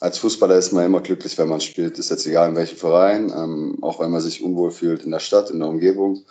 als 0.00 0.16
Fußballer 0.16 0.56
ist 0.56 0.72
man 0.72 0.86
immer 0.86 1.02
glücklich, 1.02 1.36
wenn 1.36 1.50
man 1.50 1.60
spielt. 1.60 1.98
Ist 1.98 2.08
jetzt 2.08 2.26
egal 2.26 2.48
in 2.48 2.56
welchem 2.56 2.78
Verein, 2.78 3.30
ähm, 3.36 3.76
auch 3.82 4.00
wenn 4.00 4.12
man 4.12 4.22
sich 4.22 4.42
unwohl 4.42 4.70
fühlt 4.70 5.04
in 5.04 5.10
der 5.10 5.20
Stadt, 5.20 5.50
in 5.50 5.58
der 5.58 5.68
Umgebung. 5.68 6.24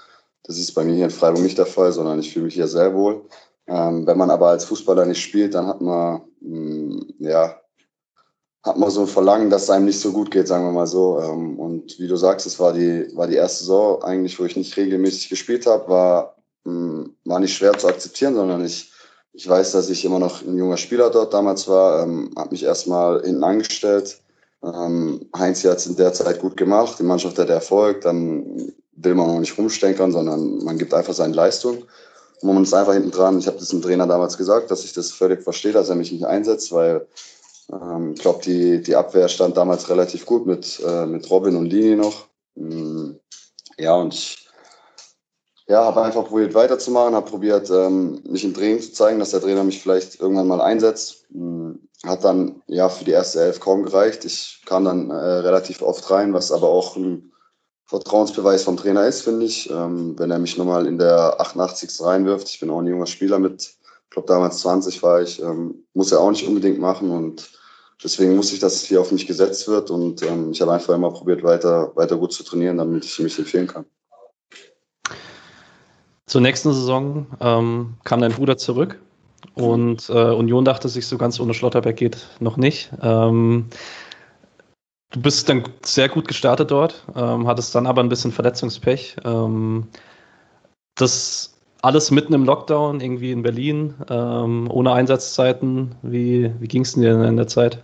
Das 0.44 0.58
ist 0.58 0.74
bei 0.74 0.84
mir 0.84 0.96
hier 0.96 1.06
in 1.06 1.12
Freiburg 1.12 1.44
nicht 1.44 1.58
der 1.58 1.66
Fall, 1.66 1.92
sondern 1.92 2.20
ich 2.20 2.34
fühle 2.34 2.46
mich 2.46 2.56
hier 2.56 2.68
sehr 2.68 2.94
wohl. 2.94 3.26
Ähm, 3.68 4.08
wenn 4.08 4.18
man 4.18 4.32
aber 4.32 4.50
als 4.50 4.66
Fußballer 4.66 5.06
nicht 5.06 5.22
spielt, 5.22 5.54
dann 5.54 5.68
hat 5.68 5.82
man 5.82 6.22
mh, 6.42 7.06
ja 7.20 7.60
hat 8.64 8.78
man 8.78 8.92
so 8.92 9.02
ein 9.02 9.08
Verlangen, 9.08 9.50
dass 9.50 9.64
es 9.64 9.70
einem 9.70 9.86
nicht 9.86 10.00
so 10.00 10.12
gut 10.12 10.32
geht, 10.32 10.48
sagen 10.48 10.66
wir 10.66 10.72
mal 10.72 10.88
so. 10.88 11.20
Ähm, 11.22 11.58
und 11.60 11.98
wie 12.00 12.08
du 12.08 12.16
sagst, 12.16 12.46
es 12.46 12.60
war 12.60 12.74
die, 12.74 13.08
war 13.16 13.28
die 13.28 13.36
erste 13.36 13.60
Saison 13.60 14.04
eigentlich, 14.04 14.40
wo 14.40 14.46
ich 14.46 14.58
nicht 14.58 14.76
regelmäßig 14.76 15.30
gespielt 15.30 15.66
habe, 15.66 15.90
war, 15.90 16.36
hm, 16.66 17.16
war 17.26 17.40
nicht 17.40 17.56
schwer 17.56 17.78
zu 17.78 17.88
akzeptieren, 17.88 18.36
sondern 18.36 18.66
ich, 18.66 18.92
ich 19.34 19.48
weiß, 19.48 19.72
dass 19.72 19.90
ich 19.90 20.04
immer 20.04 20.20
noch 20.20 20.42
ein 20.42 20.58
junger 20.58 20.78
Spieler 20.78 21.10
dort 21.10 21.34
damals 21.34 21.68
war, 21.68 22.04
ähm, 22.04 22.32
habe 22.36 22.52
mich 22.52 22.64
erstmal 22.64 23.22
hinten 23.24 23.44
angestellt. 23.44 24.22
Ähm, 24.62 25.30
Heinz 25.38 25.64
hat 25.64 25.78
es 25.78 25.88
in 25.88 25.96
der 25.96 26.12
Zeit 26.12 26.40
gut 26.40 26.58
gemacht, 26.58 27.00
die 27.00 27.04
Mannschaft 27.04 27.40
hat 27.40 27.50
Erfolg, 27.50 28.02
dann 28.02 28.74
will 29.02 29.16
man 29.16 29.30
auch 29.30 29.40
nicht 29.40 29.58
rumstenkern, 29.58 30.12
sondern 30.12 30.64
man 30.64 30.78
gibt 30.78 30.94
einfach 30.94 31.14
seine 31.14 31.34
Leistung. 31.34 31.86
Und 32.42 32.54
man 32.54 32.64
ist 32.64 32.74
einfach 32.74 32.94
hinten 32.94 33.12
dran. 33.12 33.40
Ich 33.40 33.48
habe 33.48 33.58
das 33.58 33.70
dem 33.70 33.82
Trainer 33.82 34.08
damals 34.08 34.38
gesagt, 34.38 34.72
dass 34.72 34.86
ich 34.86 34.94
das 34.94 35.12
völlig 35.12 35.44
verstehe, 35.44 35.74
dass 35.74 35.90
er 35.90 35.96
mich 35.96 36.12
nicht 36.12 36.26
einsetzt, 36.26 36.72
weil 36.72 37.06
ähm, 37.72 38.14
ich 38.16 38.22
glaube, 38.22 38.42
die, 38.44 38.82
die 38.82 38.96
Abwehr 38.96 39.28
stand 39.28 39.58
damals 39.58 39.90
relativ 39.90 40.26
gut 40.26 40.46
mit, 40.46 40.82
äh, 40.86 41.06
mit 41.06 41.30
Robin 41.30 41.56
und 41.56 41.66
Lini 41.66 41.96
noch. 41.96 42.28
Ähm, 42.56 43.20
ja, 43.78 43.96
und 43.96 44.14
ich 44.14 44.50
ja, 45.68 45.84
habe 45.84 46.02
einfach 46.02 46.26
probiert 46.26 46.56
weiterzumachen, 46.56 47.14
habe 47.14 47.30
probiert, 47.30 47.70
ähm, 47.70 48.22
mich 48.28 48.44
im 48.44 48.54
Training 48.54 48.82
zu 48.82 48.92
zeigen, 48.92 49.20
dass 49.20 49.32
der 49.32 49.42
Trainer 49.42 49.64
mich 49.64 49.82
vielleicht 49.82 50.20
irgendwann 50.20 50.48
mal 50.48 50.62
einsetzt. 50.62 51.26
Ähm, 51.34 51.88
hat 52.06 52.24
dann 52.24 52.62
ja 52.68 52.88
für 52.90 53.04
die 53.04 53.12
erste 53.12 53.42
Elf 53.42 53.60
kaum 53.60 53.84
gereicht. 53.84 54.24
Ich 54.24 54.62
kam 54.66 54.86
dann 54.86 55.10
äh, 55.10 55.14
relativ 55.14 55.82
oft 55.82 56.10
rein, 56.10 56.34
was 56.34 56.52
aber 56.52 56.70
auch 56.70 56.96
ein 56.96 57.32
Vertrauensbeweis 57.90 58.64
vom 58.64 58.78
Trainer 58.78 59.08
ist, 59.08 59.24
finde 59.24 59.48
ich. 59.48 59.68
Ähm, 59.72 60.14
wenn 60.20 60.30
er 60.30 60.38
mich 60.38 60.58
nochmal 60.58 60.86
in 60.86 61.00
der 61.00 61.42
88. 61.42 61.90
reinwirft, 62.02 62.48
ich 62.48 62.60
bin 62.60 62.70
auch 62.70 62.82
ein 62.82 62.88
junger 62.88 63.08
Spieler 63.08 63.40
mit, 63.40 63.64
ich 63.64 64.10
glaube 64.12 64.28
damals 64.28 64.60
20 64.60 65.02
war 65.02 65.24
ich, 65.24 65.42
ähm, 65.42 65.74
muss 65.96 66.12
er 66.12 66.20
auch 66.20 66.30
nicht 66.30 66.48
unbedingt 66.48 66.80
machen 66.80 67.10
und 67.10 67.50
deswegen 68.04 68.36
muss 68.36 68.54
ich, 68.54 68.60
dass 68.60 68.76
es 68.76 68.84
hier 68.84 69.02
auf 69.02 69.12
mich 69.12 69.26
gesetzt 69.26 69.68
wird 69.68 69.90
und 69.90 70.22
ähm, 70.22 70.52
ich 70.52 70.62
habe 70.62 70.72
einfach 70.72 70.94
immer 70.94 71.10
probiert, 71.10 71.42
weiter, 71.42 71.92
weiter 71.96 72.16
gut 72.16 72.32
zu 72.32 72.44
trainieren, 72.44 72.78
damit 72.78 73.06
ich 73.06 73.20
mich 73.20 73.40
empfehlen 73.40 73.66
kann. 73.66 73.86
Zur 76.28 76.42
nächsten 76.42 76.72
Saison 76.72 77.26
ähm, 77.42 77.96
kam 78.04 78.22
dein 78.22 78.34
Bruder 78.34 78.56
zurück 78.60 79.00
und 79.56 80.08
äh, 80.10 80.14
Union 80.14 80.64
dachte 80.64 80.90
sich, 80.90 81.08
so 81.08 81.18
ganz 81.18 81.40
ohne 81.40 81.56
Schlotterberg 81.56 81.96
geht 81.96 82.28
noch 82.40 82.56
nicht. 82.56 82.92
Du 85.12 85.22
bist 85.22 85.50
dann 85.50 85.64
sehr 85.84 86.08
gut 86.08 86.28
gestartet 86.28 86.70
dort, 86.70 87.04
ähm, 87.16 87.48
hattest 87.48 87.74
dann 87.74 87.88
aber 87.88 88.04
ein 88.04 88.10
bisschen 88.10 88.32
Verletzungspech. 88.32 89.16
Ähm, 89.26 89.88
das 90.96 91.56
alles 91.82 92.12
mitten 92.12 92.34
im 92.34 92.46
Lockdown, 92.46 93.02
irgendwie 93.02 93.32
in 93.32 93.42
Berlin, 93.42 93.96
ähm, 94.10 94.70
ohne 94.72 94.94
Einsatzzeiten. 94.94 95.96
Wie, 96.04 96.52
wie 96.60 96.68
ging 96.68 96.84
es 96.84 96.94
dir 96.94 97.24
in 97.24 97.38
der 97.38 97.48
Zeit? 97.48 97.84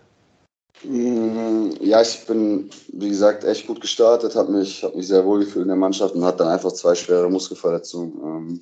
Mm, 0.83 1.69
ja, 1.79 2.01
ich 2.01 2.27
bin, 2.27 2.69
wie 2.91 3.09
gesagt, 3.09 3.43
echt 3.43 3.65
gut 3.65 3.81
gestartet, 3.81 4.35
habe 4.35 4.51
mich, 4.51 4.83
hab 4.83 4.95
mich 4.95 5.07
sehr 5.07 5.25
wohl 5.25 5.39
gefühlt 5.39 5.63
in 5.63 5.69
der 5.69 5.77
Mannschaft 5.77 6.13
und 6.13 6.25
hatte 6.25 6.39
dann 6.39 6.49
einfach 6.49 6.73
zwei 6.73 6.93
schwere 6.93 7.29
Muskelverletzungen, 7.29 8.13
ähm, 8.23 8.59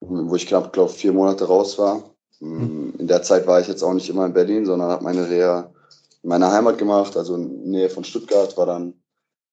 wo 0.00 0.34
ich 0.36 0.46
knapp, 0.46 0.72
glaube 0.72 0.92
vier 0.92 1.12
Monate 1.12 1.44
raus 1.44 1.78
war. 1.78 2.02
Mhm. 2.40 2.94
In 2.98 3.06
der 3.06 3.22
Zeit 3.22 3.46
war 3.46 3.60
ich 3.60 3.68
jetzt 3.68 3.82
auch 3.82 3.92
nicht 3.92 4.08
immer 4.08 4.24
in 4.24 4.32
Berlin, 4.32 4.64
sondern 4.64 4.90
habe 4.90 5.04
meine 5.04 5.28
Reha 5.28 5.71
in 6.22 6.28
meiner 6.28 6.52
Heimat 6.52 6.78
gemacht, 6.78 7.16
also 7.16 7.34
in 7.34 7.70
Nähe 7.70 7.90
von 7.90 8.04
Stuttgart, 8.04 8.56
war 8.56 8.66
dann, 8.66 8.94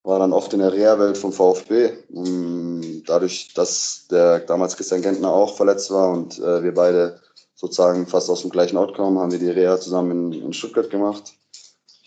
war 0.03 0.19
dann 0.19 0.33
oft 0.33 0.53
in 0.53 0.59
der 0.59 0.73
Reha-Welt 0.73 1.17
vom 1.17 1.33
VfB. 1.33 1.91
Und 2.09 3.03
dadurch, 3.07 3.53
dass 3.53 4.07
der 4.09 4.39
damals 4.39 4.77
Christian 4.77 5.01
Gentner 5.01 5.31
auch 5.31 5.55
verletzt 5.55 5.91
war 5.91 6.11
und 6.11 6.39
äh, 6.39 6.63
wir 6.63 6.73
beide 6.73 7.21
sozusagen 7.55 8.07
fast 8.07 8.29
aus 8.29 8.41
dem 8.41 8.51
gleichen 8.51 8.77
Ort 8.77 8.95
kommen, 8.95 9.19
haben 9.19 9.31
wir 9.31 9.39
die 9.39 9.49
Reha 9.49 9.79
zusammen 9.79 10.33
in, 10.33 10.41
in 10.41 10.53
Stuttgart 10.53 10.89
gemacht 10.89 11.33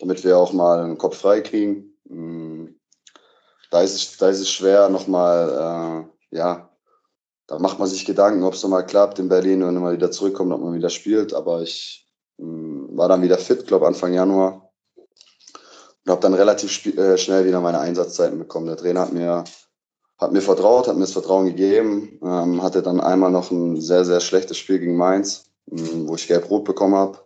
damit 0.03 0.23
wir 0.23 0.37
auch 0.37 0.51
mal 0.51 0.79
einen 0.81 0.97
Kopf 0.97 1.17
frei 1.17 1.41
kriegen. 1.41 1.95
Mm, 2.05 2.75
da 3.71 3.81
ist 3.81 3.95
es, 3.95 4.17
da 4.17 4.29
ist 4.29 4.41
es 4.41 4.49
schwer, 4.49 4.89
nochmal, 4.89 6.07
äh, 6.31 6.37
ja, 6.37 6.69
da 7.47 7.59
macht 7.59 7.79
man 7.79 7.87
sich 7.87 8.05
Gedanken, 8.05 8.43
ob 8.43 8.53
es 8.53 8.63
nochmal 8.63 8.85
klappt 8.85 9.19
in 9.19 9.29
Berlin, 9.29 9.65
wenn 9.65 9.75
man 9.75 9.93
wieder 9.93 10.11
zurückkommt, 10.11 10.51
ob 10.51 10.61
man 10.61 10.73
wieder 10.73 10.89
spielt. 10.89 11.33
Aber 11.33 11.61
ich 11.61 12.05
mm, 12.05 12.12
war 12.95 13.07
dann 13.07 13.21
wieder 13.21 13.37
fit, 13.37 13.67
glaube 13.67 13.87
Anfang 13.87 14.13
Januar. 14.13 14.69
Und 16.05 16.11
habe 16.11 16.21
dann 16.21 16.33
relativ 16.33 16.85
äh, 16.97 17.17
schnell 17.17 17.45
wieder 17.45 17.61
meine 17.61 17.79
Einsatzzeiten 17.79 18.37
bekommen. 18.37 18.67
Der 18.67 18.77
Trainer 18.77 19.01
hat 19.01 19.13
mir, 19.13 19.43
hat 20.17 20.31
mir 20.33 20.41
vertraut, 20.41 20.87
hat 20.87 20.95
mir 20.95 21.01
das 21.01 21.13
Vertrauen 21.13 21.45
gegeben. 21.45 22.19
Ähm, 22.21 22.61
hatte 22.61 22.81
dann 22.81 22.99
einmal 22.99 23.31
noch 23.31 23.51
ein 23.51 23.79
sehr, 23.79 24.03
sehr 24.03 24.19
schlechtes 24.19 24.57
Spiel 24.57 24.79
gegen 24.79 24.97
Mainz, 24.97 25.45
mh, 25.67 25.81
mm, 25.81 26.07
wo 26.07 26.15
ich 26.15 26.27
gelb-rot 26.27 26.65
bekommen 26.65 26.95
habe. 26.95 27.19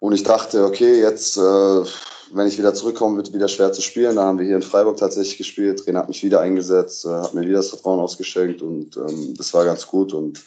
Und 0.00 0.12
ich 0.12 0.22
dachte, 0.22 0.64
okay, 0.64 1.00
jetzt, 1.00 1.36
äh, 1.36 1.84
wenn 2.32 2.46
ich 2.46 2.58
wieder 2.58 2.74
zurückkomme, 2.74 3.16
wird 3.16 3.32
wieder 3.32 3.48
schwer 3.48 3.72
zu 3.72 3.82
spielen. 3.82 4.16
Da 4.16 4.24
haben 4.24 4.38
wir 4.38 4.46
hier 4.46 4.56
in 4.56 4.62
Freiburg 4.62 4.96
tatsächlich 4.96 5.38
gespielt. 5.38 5.84
Trainer 5.84 6.00
hat 6.00 6.08
mich 6.08 6.22
wieder 6.22 6.40
eingesetzt, 6.40 7.04
äh, 7.04 7.10
hat 7.10 7.34
mir 7.34 7.42
wieder 7.42 7.58
das 7.58 7.70
Vertrauen 7.70 8.00
ausgeschenkt 8.00 8.62
und 8.62 8.96
ähm, 8.96 9.34
das 9.36 9.52
war 9.54 9.64
ganz 9.64 9.86
gut. 9.86 10.12
Und 10.12 10.42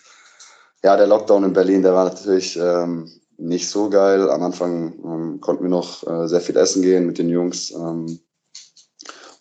ja, 0.84 0.98
der 0.98 1.08
Lockdown 1.08 1.44
in 1.44 1.53
Berlin, 1.53 1.84
der 1.84 1.94
war 1.94 2.06
natürlich 2.06 2.58
ähm, 2.58 3.12
nicht 3.38 3.70
so 3.70 3.89
geil. 3.89 4.29
Am 4.29 4.44
Anfang 4.44 4.94
ähm, 5.03 5.41
konnten 5.41 5.63
wir 5.63 5.70
noch 5.70 6.06
äh, 6.08 6.27
sehr 6.27 6.41
viel 6.41 6.58
essen 6.58 6.82
gehen 6.82 7.06
mit 7.06 7.17
den 7.17 7.29
Jungs. 7.29 7.72
Ähm, 7.72 8.20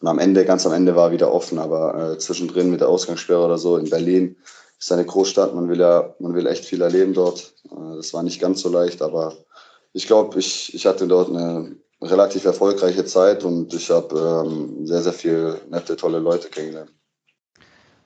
und 0.00 0.08
am 0.08 0.18
Ende, 0.18 0.44
ganz 0.44 0.66
am 0.66 0.72
Ende 0.72 0.94
war 0.94 1.10
wieder 1.10 1.32
offen, 1.32 1.58
aber 1.58 2.12
äh, 2.12 2.18
zwischendrin 2.18 2.70
mit 2.70 2.80
der 2.80 2.88
Ausgangssperre 2.88 3.44
oder 3.44 3.58
so 3.58 3.78
in 3.78 3.88
Berlin 3.88 4.36
ist 4.78 4.92
eine 4.92 5.06
Großstadt. 5.06 5.54
Man 5.54 5.68
will 5.68 5.80
ja, 5.80 6.14
man 6.18 6.34
will 6.34 6.46
echt 6.46 6.64
viel 6.64 6.82
erleben 6.82 7.14
dort. 7.14 7.54
Äh, 7.70 7.96
das 7.96 8.12
war 8.12 8.22
nicht 8.22 8.40
ganz 8.40 8.60
so 8.60 8.68
leicht, 8.68 9.00
aber 9.00 9.34
ich 9.92 10.06
glaube, 10.06 10.38
ich, 10.38 10.74
ich 10.74 10.86
hatte 10.86 11.08
dort 11.08 11.30
eine 11.30 11.76
relativ 12.02 12.44
erfolgreiche 12.44 13.06
Zeit 13.06 13.44
und 13.44 13.72
ich 13.72 13.90
habe 13.90 14.44
ähm, 14.46 14.86
sehr, 14.86 15.02
sehr 15.02 15.14
viele 15.14 15.60
nette, 15.70 15.96
tolle 15.96 16.18
Leute 16.18 16.48
kennengelernt. 16.48 16.92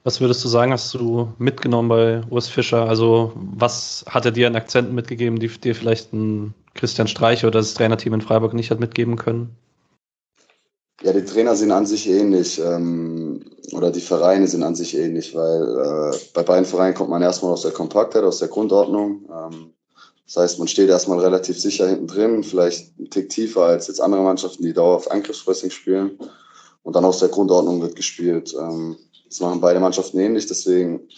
Was 0.03 0.21
würdest 0.21 0.43
du 0.43 0.49
sagen, 0.49 0.73
hast 0.73 0.95
du 0.95 1.33
mitgenommen 1.39 1.89
bei 1.89 2.23
Urs 2.31 2.49
Fischer? 2.49 2.89
Also, 2.89 3.33
was 3.35 4.05
hat 4.09 4.25
er 4.25 4.31
dir 4.31 4.47
an 4.47 4.57
Akzenten 4.57 4.95
mitgegeben, 4.95 5.39
die 5.39 5.49
dir 5.49 5.75
vielleicht 5.75 6.13
ein 6.15 6.55
Christian 6.75 7.07
Streich 7.07 7.45
oder 7.45 7.59
das 7.59 7.75
Trainerteam 7.75 8.15
in 8.15 8.23
Freiburg 8.23 8.55
nicht 8.55 8.71
hat 8.71 8.81
mitgeben 8.81 9.17
können? 9.17 9.55
Ja, 11.03 11.13
die 11.13 11.25
Trainer 11.25 11.57
sind 11.57 11.71
an 11.71 11.87
sich 11.87 12.09
ähnlich 12.09 12.59
ähm, 12.59 13.43
oder 13.73 13.91
die 13.91 14.01
Vereine 14.01 14.47
sind 14.47 14.63
an 14.63 14.75
sich 14.75 14.97
ähnlich, 14.97 15.35
weil 15.35 15.63
äh, 15.63 16.17
bei 16.35 16.43
beiden 16.43 16.67
Vereinen 16.67 16.95
kommt 16.95 17.11
man 17.11 17.23
erstmal 17.23 17.53
aus 17.53 17.63
der 17.63 17.71
Kompaktheit, 17.71 18.23
aus 18.23 18.39
der 18.39 18.49
Grundordnung. 18.49 19.25
Ähm, 19.31 19.73
das 20.27 20.37
heißt, 20.37 20.59
man 20.59 20.69
steht 20.69 20.89
erstmal 20.89 21.19
relativ 21.19 21.59
sicher 21.59 21.89
hinten 21.89 22.07
drin, 22.07 22.45
vielleicht 22.45 22.99
einen 22.99 23.11
Tick 23.11 23.31
tiefer 23.31 23.63
als 23.63 23.89
jetzt 23.89 24.01
andere 24.01 24.23
Mannschaften, 24.23 24.63
die 24.63 24.75
Dauer 24.75 24.97
auf 24.97 25.11
Angriffspressing 25.11 25.71
spielen. 25.71 26.19
Und 26.83 26.97
dann 26.97 27.05
aus 27.05 27.19
der 27.19 27.29
Grundordnung 27.29 27.81
wird 27.83 27.97
gespielt. 27.97 28.55
Ähm, 28.59 28.97
das 29.31 29.41
machen 29.41 29.61
beide 29.61 29.81
Mannschaften 29.81 30.19
ähnlich, 30.19 30.47
deswegen 30.47 31.09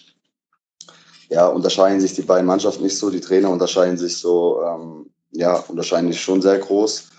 ja, 1.29 1.47
unterscheiden 1.47 1.99
sich 1.99 2.13
die 2.13 2.21
beiden 2.21 2.45
Mannschaften 2.45 2.83
nicht 2.83 2.97
so. 2.97 3.09
Die 3.09 3.21
Trainer 3.21 3.49
unterscheiden 3.49 3.97
sich 3.97 4.17
so, 4.17 4.61
ähm, 4.61 5.09
ja, 5.31 5.57
unterscheiden 5.67 6.11
sich 6.11 6.21
schon 6.21 6.41
sehr 6.41 6.59
groß. 6.59 7.09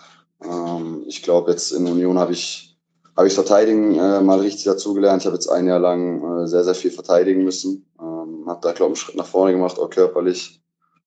Ähm, 0.45 1.03
ich 1.07 1.23
glaube, 1.23 1.51
jetzt 1.51 1.73
in 1.73 1.89
Union 1.89 2.19
habe 2.19 2.33
ich, 2.33 2.79
habe 3.17 3.27
ich 3.27 3.35
Verteidigen 3.35 3.99
äh, 3.99 4.21
mal 4.21 4.39
richtig 4.39 4.65
dazugelernt. 4.65 5.23
Ich 5.23 5.27
habe 5.27 5.37
jetzt 5.37 5.49
ein 5.49 5.67
Jahr 5.67 5.81
lang 5.81 6.43
äh, 6.43 6.47
sehr, 6.47 6.63
sehr 6.63 6.77
viel 6.77 6.93
verteidigen 6.93 7.43
müssen. 7.43 7.91
Ähm, 8.01 8.45
habe 8.47 8.61
da, 8.63 8.73
glaube 8.73 8.93
ich, 8.93 8.99
einen 9.01 9.07
Schritt 9.07 9.17
nach 9.17 9.27
vorne 9.27 9.53
gemacht, 9.53 9.79
auch 9.79 9.91
körperlich 9.91 10.63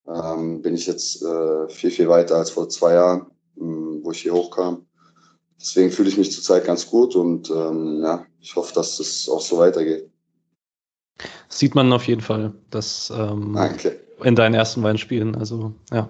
ähm, 0.06 0.62
bin 0.62 0.76
ich 0.76 0.88
jetzt 0.88 1.22
äh, 1.22 1.70
viel, 1.70 1.92
viel 1.92 2.10
weiter 2.10 2.36
als 2.36 2.50
vor 2.50 2.68
zwei 2.68 2.94
Jahren, 2.94 3.28
ähm, 3.58 4.02
wo 4.04 4.12
ich 4.12 4.22
hier 4.22 4.34
hochkam. 4.34 4.87
Deswegen 5.60 5.92
fühle 5.92 6.10
ich 6.10 6.18
mich 6.18 6.32
zurzeit 6.32 6.66
ganz 6.66 6.88
gut 6.88 7.16
und 7.16 7.50
ähm, 7.50 8.02
ja, 8.04 8.26
ich 8.40 8.56
hoffe, 8.56 8.74
dass 8.74 9.00
es 9.00 9.28
auch 9.28 9.42
so 9.42 9.58
weitergeht. 9.58 10.10
Sieht 11.50 11.74
man 11.74 11.92
auf 11.94 12.08
jeden 12.08 12.22
Fall, 12.22 12.54
dass 12.70 13.12
ähm, 13.16 13.54
Danke. 13.54 14.00
in 14.24 14.36
deinen 14.36 14.54
ersten 14.54 14.84
beiden 14.84 15.00
Spielen, 15.00 15.36
also 15.36 15.74
ja. 15.92 16.10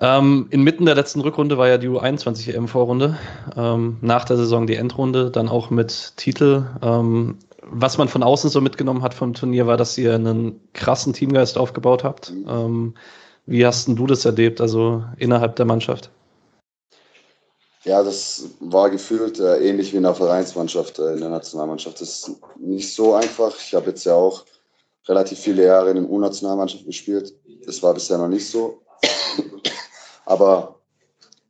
Ähm, 0.00 0.48
inmitten 0.50 0.86
der 0.86 0.94
letzten 0.94 1.20
Rückrunde 1.20 1.58
war 1.58 1.68
ja 1.68 1.78
die 1.78 1.88
U21 1.88 2.52
EM-Vorrunde. 2.52 3.18
Ähm, 3.56 3.98
nach 4.00 4.24
der 4.24 4.36
Saison 4.36 4.66
die 4.66 4.74
Endrunde, 4.74 5.30
dann 5.30 5.48
auch 5.48 5.70
mit 5.70 6.16
Titel. 6.16 6.64
Ähm, 6.82 7.38
was 7.62 7.98
man 7.98 8.08
von 8.08 8.22
außen 8.22 8.50
so 8.50 8.60
mitgenommen 8.60 9.02
hat 9.02 9.14
vom 9.14 9.34
Turnier, 9.34 9.66
war, 9.66 9.76
dass 9.76 9.96
ihr 9.96 10.14
einen 10.14 10.60
krassen 10.72 11.12
Teamgeist 11.12 11.56
aufgebaut 11.56 12.02
habt. 12.02 12.32
Mhm. 12.32 12.46
Ähm, 12.48 12.94
wie 13.46 13.64
hast 13.64 13.88
du 13.88 14.06
das 14.06 14.24
erlebt, 14.24 14.60
also 14.60 15.04
innerhalb 15.18 15.56
der 15.56 15.66
Mannschaft? 15.66 16.10
Ja, 17.84 18.02
das 18.02 18.44
war 18.60 18.90
gefühlt 18.90 19.40
äh, 19.40 19.68
ähnlich 19.68 19.92
wie 19.92 19.96
in 19.96 20.04
der 20.04 20.14
Vereinsmannschaft, 20.14 20.98
äh, 20.98 21.14
in 21.14 21.20
der 21.20 21.30
Nationalmannschaft. 21.30 22.00
Das 22.00 22.08
ist 22.08 22.30
nicht 22.56 22.94
so 22.94 23.14
einfach. 23.14 23.56
Ich 23.58 23.74
habe 23.74 23.90
jetzt 23.90 24.04
ja 24.04 24.14
auch 24.14 24.44
relativ 25.08 25.38
viele 25.38 25.64
Jahre 25.64 25.90
in 25.90 25.96
der 25.96 26.08
U-Nationalmannschaft 26.08 26.86
gespielt. 26.86 27.34
Das 27.66 27.82
war 27.82 27.92
bisher 27.92 28.18
noch 28.18 28.28
nicht 28.28 28.48
so. 28.48 28.82
Aber 30.26 30.76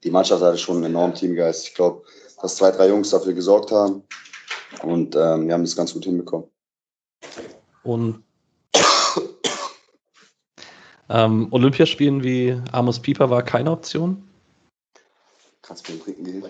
die 0.04 0.10
Mannschaft 0.10 0.42
hatte 0.42 0.56
schon 0.56 0.76
einen 0.76 0.86
enormen 0.86 1.14
Teamgeist. 1.14 1.68
Ich 1.68 1.74
glaube, 1.74 2.02
dass 2.40 2.56
zwei, 2.56 2.70
drei 2.70 2.88
Jungs 2.88 3.10
dafür 3.10 3.34
gesorgt 3.34 3.70
haben, 3.70 4.02
und 4.82 5.14
ähm, 5.16 5.46
wir 5.46 5.54
haben 5.54 5.64
das 5.64 5.76
ganz 5.76 5.92
gut 5.92 6.04
hinbekommen. 6.04 6.48
Und 7.82 8.22
ähm, 11.10 11.48
Olympiaspielen 11.50 12.22
wie 12.22 12.60
Amos 12.72 13.00
Pieper 13.00 13.28
war 13.30 13.42
keine 13.42 13.70
Option? 13.70 14.28
Du 15.80 15.92
mir 15.92 16.00
trinken 16.00 16.24
gehen? 16.24 16.44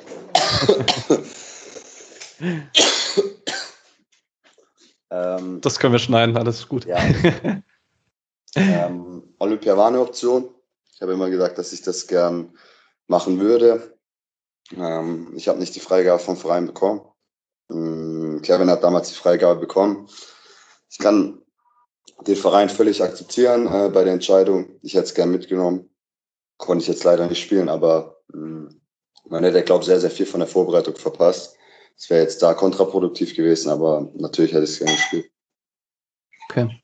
ähm, 5.10 5.60
das 5.60 5.78
können 5.78 5.92
wir 5.92 6.00
schneiden, 6.00 6.36
alles 6.36 6.66
gut. 6.68 6.86
Ja. 6.86 6.98
ähm, 8.56 9.34
Olympia 9.38 9.76
war 9.76 9.88
eine 9.88 10.00
Option. 10.00 10.48
Ich 10.94 11.00
habe 11.02 11.12
immer 11.12 11.30
gesagt, 11.30 11.58
dass 11.58 11.72
ich 11.72 11.82
das 11.82 12.06
gern 12.06 12.56
machen 13.06 13.38
würde. 13.38 13.96
Ähm, 14.76 15.32
ich 15.36 15.48
habe 15.48 15.58
nicht 15.58 15.74
die 15.74 15.80
Freigabe 15.80 16.22
vom 16.22 16.36
Verein 16.36 16.66
bekommen. 16.66 17.02
Ähm, 17.70 18.40
Kevin 18.42 18.70
hat 18.70 18.82
damals 18.82 19.08
die 19.08 19.14
Freigabe 19.14 19.60
bekommen. 19.60 20.08
Ich 20.90 20.98
kann 20.98 21.42
den 22.26 22.36
Verein 22.36 22.68
völlig 22.68 23.02
akzeptieren 23.02 23.66
äh, 23.66 23.88
bei 23.88 24.04
der 24.04 24.12
Entscheidung. 24.12 24.78
Ich 24.82 24.94
hätte 24.94 25.04
es 25.04 25.14
gern 25.14 25.30
mitgenommen. 25.30 25.90
Konnte 26.56 26.82
ich 26.82 26.88
jetzt 26.88 27.04
leider 27.04 27.26
nicht 27.26 27.42
spielen, 27.42 27.68
aber 27.68 28.18
mh, 28.28 28.70
man 29.28 29.44
hätte, 29.44 29.62
glaube 29.62 29.82
ich, 29.82 29.86
sehr, 29.86 30.00
sehr 30.00 30.10
viel 30.10 30.26
von 30.26 30.40
der 30.40 30.48
Vorbereitung 30.48 30.96
verpasst. 30.96 31.56
Es 31.96 32.10
wäre 32.10 32.22
jetzt 32.22 32.42
da 32.42 32.54
kontraproduktiv 32.54 33.36
gewesen, 33.36 33.70
aber 33.70 34.08
natürlich 34.14 34.52
hätte 34.52 34.64
ich 34.64 34.70
es 34.70 34.78
gerne 34.78 34.94
gespielt. 34.94 35.30
Okay. 36.48 36.82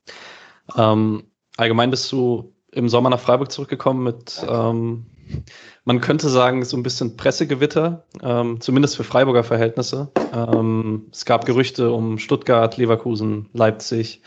Ähm, 0.77 1.31
allgemein 1.57 1.91
bist 1.91 2.11
du 2.13 2.55
im 2.73 2.89
Sommer 2.89 3.11
nach 3.11 3.21
Freiburg 3.21 3.51
zurückgekommen 3.51 4.05
mit 4.05 4.43
ähm, 4.47 5.07
man 5.85 6.01
könnte 6.01 6.29
sagen, 6.29 6.65
so 6.65 6.77
ein 6.77 6.83
bisschen 6.83 7.17
Pressegewitter, 7.17 8.05
ähm, 8.23 8.61
zumindest 8.61 8.97
für 8.97 9.05
Freiburger 9.05 9.45
Verhältnisse. 9.45 10.11
Ähm, 10.33 11.09
es 11.13 11.25
gab 11.25 11.47
Gerüchte 11.47 11.91
um 11.91 12.19
Stuttgart, 12.19 12.77
Leverkusen, 12.77 13.49
Leipzig. 13.53 14.23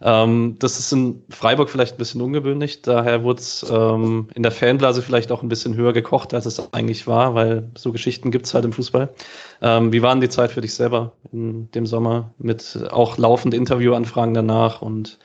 Ähm, 0.00 0.56
das 0.58 0.78
ist 0.78 0.92
in 0.92 1.24
Freiburg 1.28 1.70
vielleicht 1.70 1.94
ein 1.94 1.98
bisschen 1.98 2.20
ungewöhnlich. 2.20 2.82
Daher 2.82 3.24
wurde 3.24 3.40
es 3.40 3.66
ähm, 3.68 4.28
in 4.34 4.42
der 4.42 4.52
Fanblase 4.52 5.02
vielleicht 5.02 5.32
auch 5.32 5.42
ein 5.42 5.48
bisschen 5.48 5.74
höher 5.74 5.92
gekocht, 5.92 6.34
als 6.34 6.46
es 6.46 6.72
eigentlich 6.72 7.06
war, 7.06 7.34
weil 7.34 7.70
so 7.76 7.92
Geschichten 7.92 8.30
gibt 8.30 8.46
es 8.46 8.54
halt 8.54 8.64
im 8.64 8.72
Fußball. 8.72 9.12
Ähm, 9.60 9.92
wie 9.92 10.02
war 10.02 10.12
denn 10.12 10.20
die 10.20 10.28
Zeit 10.28 10.52
für 10.52 10.60
dich 10.60 10.74
selber 10.74 11.12
in 11.32 11.70
dem 11.72 11.86
Sommer 11.86 12.32
mit 12.38 12.78
auch 12.90 13.18
laufend 13.18 13.54
Interviewanfragen 13.54 14.34
danach 14.34 14.82
und 14.82 15.18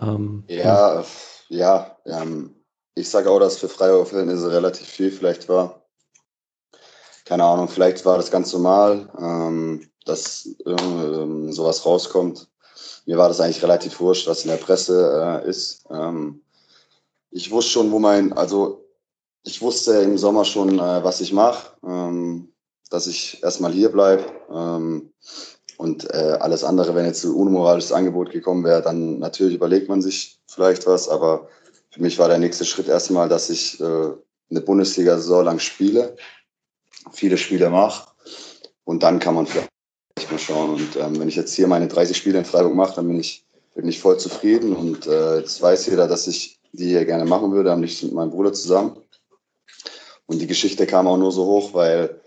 ähm, 0.00 0.44
ja, 0.48 1.04
ja, 1.48 1.96
ähm, 2.06 2.54
ich 2.94 3.08
sage 3.08 3.30
auch, 3.30 3.38
dass 3.38 3.58
für 3.58 3.68
freie 3.68 4.04
Verhältnisse 4.04 4.50
relativ 4.50 4.86
viel 4.86 5.10
vielleicht 5.10 5.48
war. 5.48 5.82
Keine 7.24 7.44
Ahnung, 7.44 7.68
vielleicht 7.68 8.04
war 8.04 8.16
das 8.16 8.30
ganz 8.30 8.52
normal, 8.52 9.08
ähm, 9.20 9.88
dass 10.04 10.48
ähm, 10.66 11.52
sowas 11.52 11.84
rauskommt. 11.84 12.48
Mir 13.08 13.16
war 13.16 13.28
das 13.28 13.40
eigentlich 13.40 13.62
relativ 13.62 14.00
wurscht, 14.00 14.28
was 14.28 14.44
in 14.44 14.50
der 14.50 14.58
Presse 14.58 15.42
äh, 15.42 15.48
ist. 15.48 15.86
Ähm, 15.90 16.42
ich 17.30 17.50
wusste 17.50 17.70
schon, 17.70 17.90
wo 17.90 17.98
mein, 17.98 18.34
also 18.34 18.84
ich 19.44 19.62
wusste 19.62 19.92
im 20.02 20.18
Sommer 20.18 20.44
schon, 20.44 20.78
äh, 20.78 21.02
was 21.02 21.22
ich 21.22 21.32
mache, 21.32 21.72
ähm, 21.82 22.52
dass 22.90 23.06
ich 23.06 23.42
erstmal 23.42 23.72
hier 23.72 23.90
bleibe. 23.90 24.24
Ähm, 24.52 25.10
und 25.78 26.04
äh, 26.12 26.36
alles 26.38 26.64
andere, 26.64 26.94
wenn 26.94 27.06
jetzt 27.06 27.24
ein 27.24 27.32
unmoralisches 27.32 27.92
Angebot 27.92 28.30
gekommen 28.30 28.62
wäre, 28.62 28.82
dann 28.82 29.18
natürlich 29.18 29.54
überlegt 29.54 29.88
man 29.88 30.02
sich 30.02 30.38
vielleicht 30.46 30.86
was. 30.86 31.08
Aber 31.08 31.48
für 31.88 32.02
mich 32.02 32.18
war 32.18 32.28
der 32.28 32.38
nächste 32.38 32.66
Schritt 32.66 32.88
erstmal, 32.88 33.30
dass 33.30 33.48
ich 33.48 33.80
äh, 33.80 34.10
eine 34.50 34.60
Bundesliga-Saison 34.60 35.46
lang 35.46 35.60
spiele, 35.60 36.14
viele 37.12 37.38
Spiele 37.38 37.70
mache 37.70 38.10
und 38.84 39.02
dann 39.02 39.18
kann 39.18 39.34
man 39.34 39.46
vielleicht 39.46 39.70
mal 40.30 40.38
schauen. 40.38 40.70
Und 40.70 40.96
ähm, 40.96 41.18
wenn 41.18 41.28
ich 41.28 41.36
jetzt 41.36 41.54
hier 41.54 41.66
meine 41.66 41.88
30 41.88 42.16
Spiele 42.16 42.38
in 42.38 42.44
Freiburg 42.44 42.74
mache, 42.74 42.96
dann 42.96 43.08
bin 43.08 43.20
ich, 43.20 43.44
bin 43.74 43.88
ich 43.88 44.00
voll 44.00 44.18
zufrieden 44.18 44.74
und 44.74 45.06
äh, 45.06 45.38
jetzt 45.38 45.62
weiß 45.62 45.86
jeder, 45.86 46.08
dass 46.08 46.26
ich 46.26 46.58
die 46.72 46.88
hier 46.88 47.04
gerne 47.04 47.24
machen 47.24 47.52
würde, 47.52 47.72
am 47.72 47.82
liebsten 47.82 48.06
mit 48.06 48.14
meinem 48.14 48.30
Bruder 48.30 48.52
zusammen. 48.52 48.96
Und 50.26 50.40
die 50.40 50.46
Geschichte 50.46 50.86
kam 50.86 51.06
auch 51.06 51.16
nur 51.16 51.32
so 51.32 51.46
hoch, 51.46 51.72
weil 51.72 52.20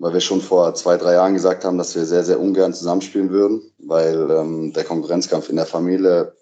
weil 0.00 0.14
wir 0.14 0.20
schon 0.20 0.40
vor 0.40 0.74
zwei, 0.74 0.96
drei 0.96 1.12
Jahren 1.12 1.34
gesagt 1.34 1.64
haben, 1.64 1.78
dass 1.78 1.94
wir 1.94 2.06
sehr, 2.06 2.24
sehr 2.24 2.40
ungern 2.40 2.72
zusammenspielen 2.72 3.30
würden, 3.30 3.70
weil 3.78 4.30
ähm, 4.30 4.72
der 4.72 4.84
Konkurrenzkampf 4.84 5.50
in 5.50 5.56
der 5.56 5.66
Familie, 5.66 6.32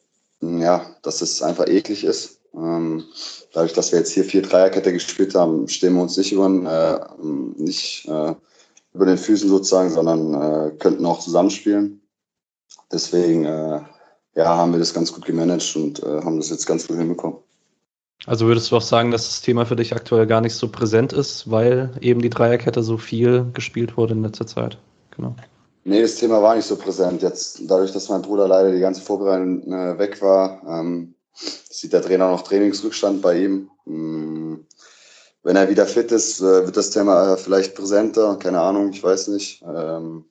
hm, 0.41 0.63
ja, 0.63 0.87
dass 1.03 1.21
es 1.21 1.43
einfach 1.43 1.67
eklig 1.67 2.05
ist. 2.05 2.39
Ähm, 2.55 3.05
dadurch, 3.53 3.73
dass 3.73 3.91
wir 3.91 3.99
jetzt 3.99 4.13
hier 4.13 4.25
vier 4.25 4.43
Dreierkette 4.43 4.93
gespielt 4.93 5.35
haben, 5.35 5.69
stehen 5.69 5.95
wir 5.95 6.03
uns 6.03 6.17
nicht 6.17 6.33
über, 6.33 6.47
äh, 6.47 7.61
nicht, 7.61 8.07
äh, 8.09 8.35
über 8.99 9.07
den 9.07 9.17
Füßen 9.17 9.49
sozusagen, 9.49 9.91
sondern 9.91 10.35
äh, 10.35 10.71
könnten 10.73 11.07
auch 11.07 11.21
zusammenspielen. 11.21 12.01
Deswegen 12.91 13.45
äh, 13.45 13.81
ja, 14.35 14.57
haben 14.57 14.73
wir 14.73 14.81
das 14.81 14.93
ganz 14.93 15.13
gut 15.13 15.25
gemanagt 15.25 15.77
und 15.77 16.03
äh, 16.03 16.21
haben 16.23 16.37
das 16.37 16.51
jetzt 16.51 16.67
ganz 16.67 16.89
gut 16.89 16.97
hinbekommen. 16.97 17.39
Also 18.27 18.47
würdest 18.47 18.73
du 18.73 18.77
auch 18.77 18.83
sagen, 18.83 19.13
dass 19.13 19.27
das 19.27 19.41
Thema 19.41 19.67
für 19.67 19.77
dich 19.77 19.95
aktuell 19.95 20.27
gar 20.27 20.41
nicht 20.41 20.57
so 20.57 20.67
präsent 20.67 21.13
ist, 21.13 21.49
weil 21.49 21.93
eben 22.01 22.21
die 22.21 22.29
Dreierkette 22.29 22.83
so 22.83 22.99
viel 22.99 23.47
gespielt 23.55 23.97
wurde 23.97 24.15
in 24.15 24.23
letzter 24.25 24.49
Zeit? 24.49 24.79
Genau. 25.15 25.37
Nee, 25.85 26.03
das 26.03 26.17
Thema 26.17 26.43
war 26.43 26.57
nicht 26.57 26.67
so 26.67 26.75
präsent. 26.75 27.23
Jetzt, 27.23 27.63
dadurch, 27.69 27.93
dass 27.93 28.09
mein 28.09 28.23
Bruder 28.23 28.49
leider 28.49 28.73
die 28.73 28.81
ganze 28.81 29.01
Vorbereitung 29.01 29.63
äh, 29.73 29.97
weg 29.97 30.21
war, 30.21 30.61
ähm, 30.67 31.15
sieht 31.35 31.93
der 31.93 32.03
Trainer 32.03 32.33
noch 32.33 32.43
Trainingsrückstand 32.43 33.23
bei 33.23 33.45
ihm. 33.45 33.71
Wenn 35.49 35.57
er 35.57 35.71
wieder 35.71 35.87
fit 35.87 36.13
ist, 36.13 36.41
äh, 36.41 36.67
wird 36.67 36.77
das 36.77 36.91
Thema 36.91 37.33
äh, 37.33 37.37
vielleicht 37.39 37.75
präsenter. 37.75 38.37
Keine 38.37 38.61
Ahnung, 38.61 38.91
ich 38.91 39.03
weiß 39.03 39.29
nicht. 39.29 39.63
Ähm, 39.63 40.27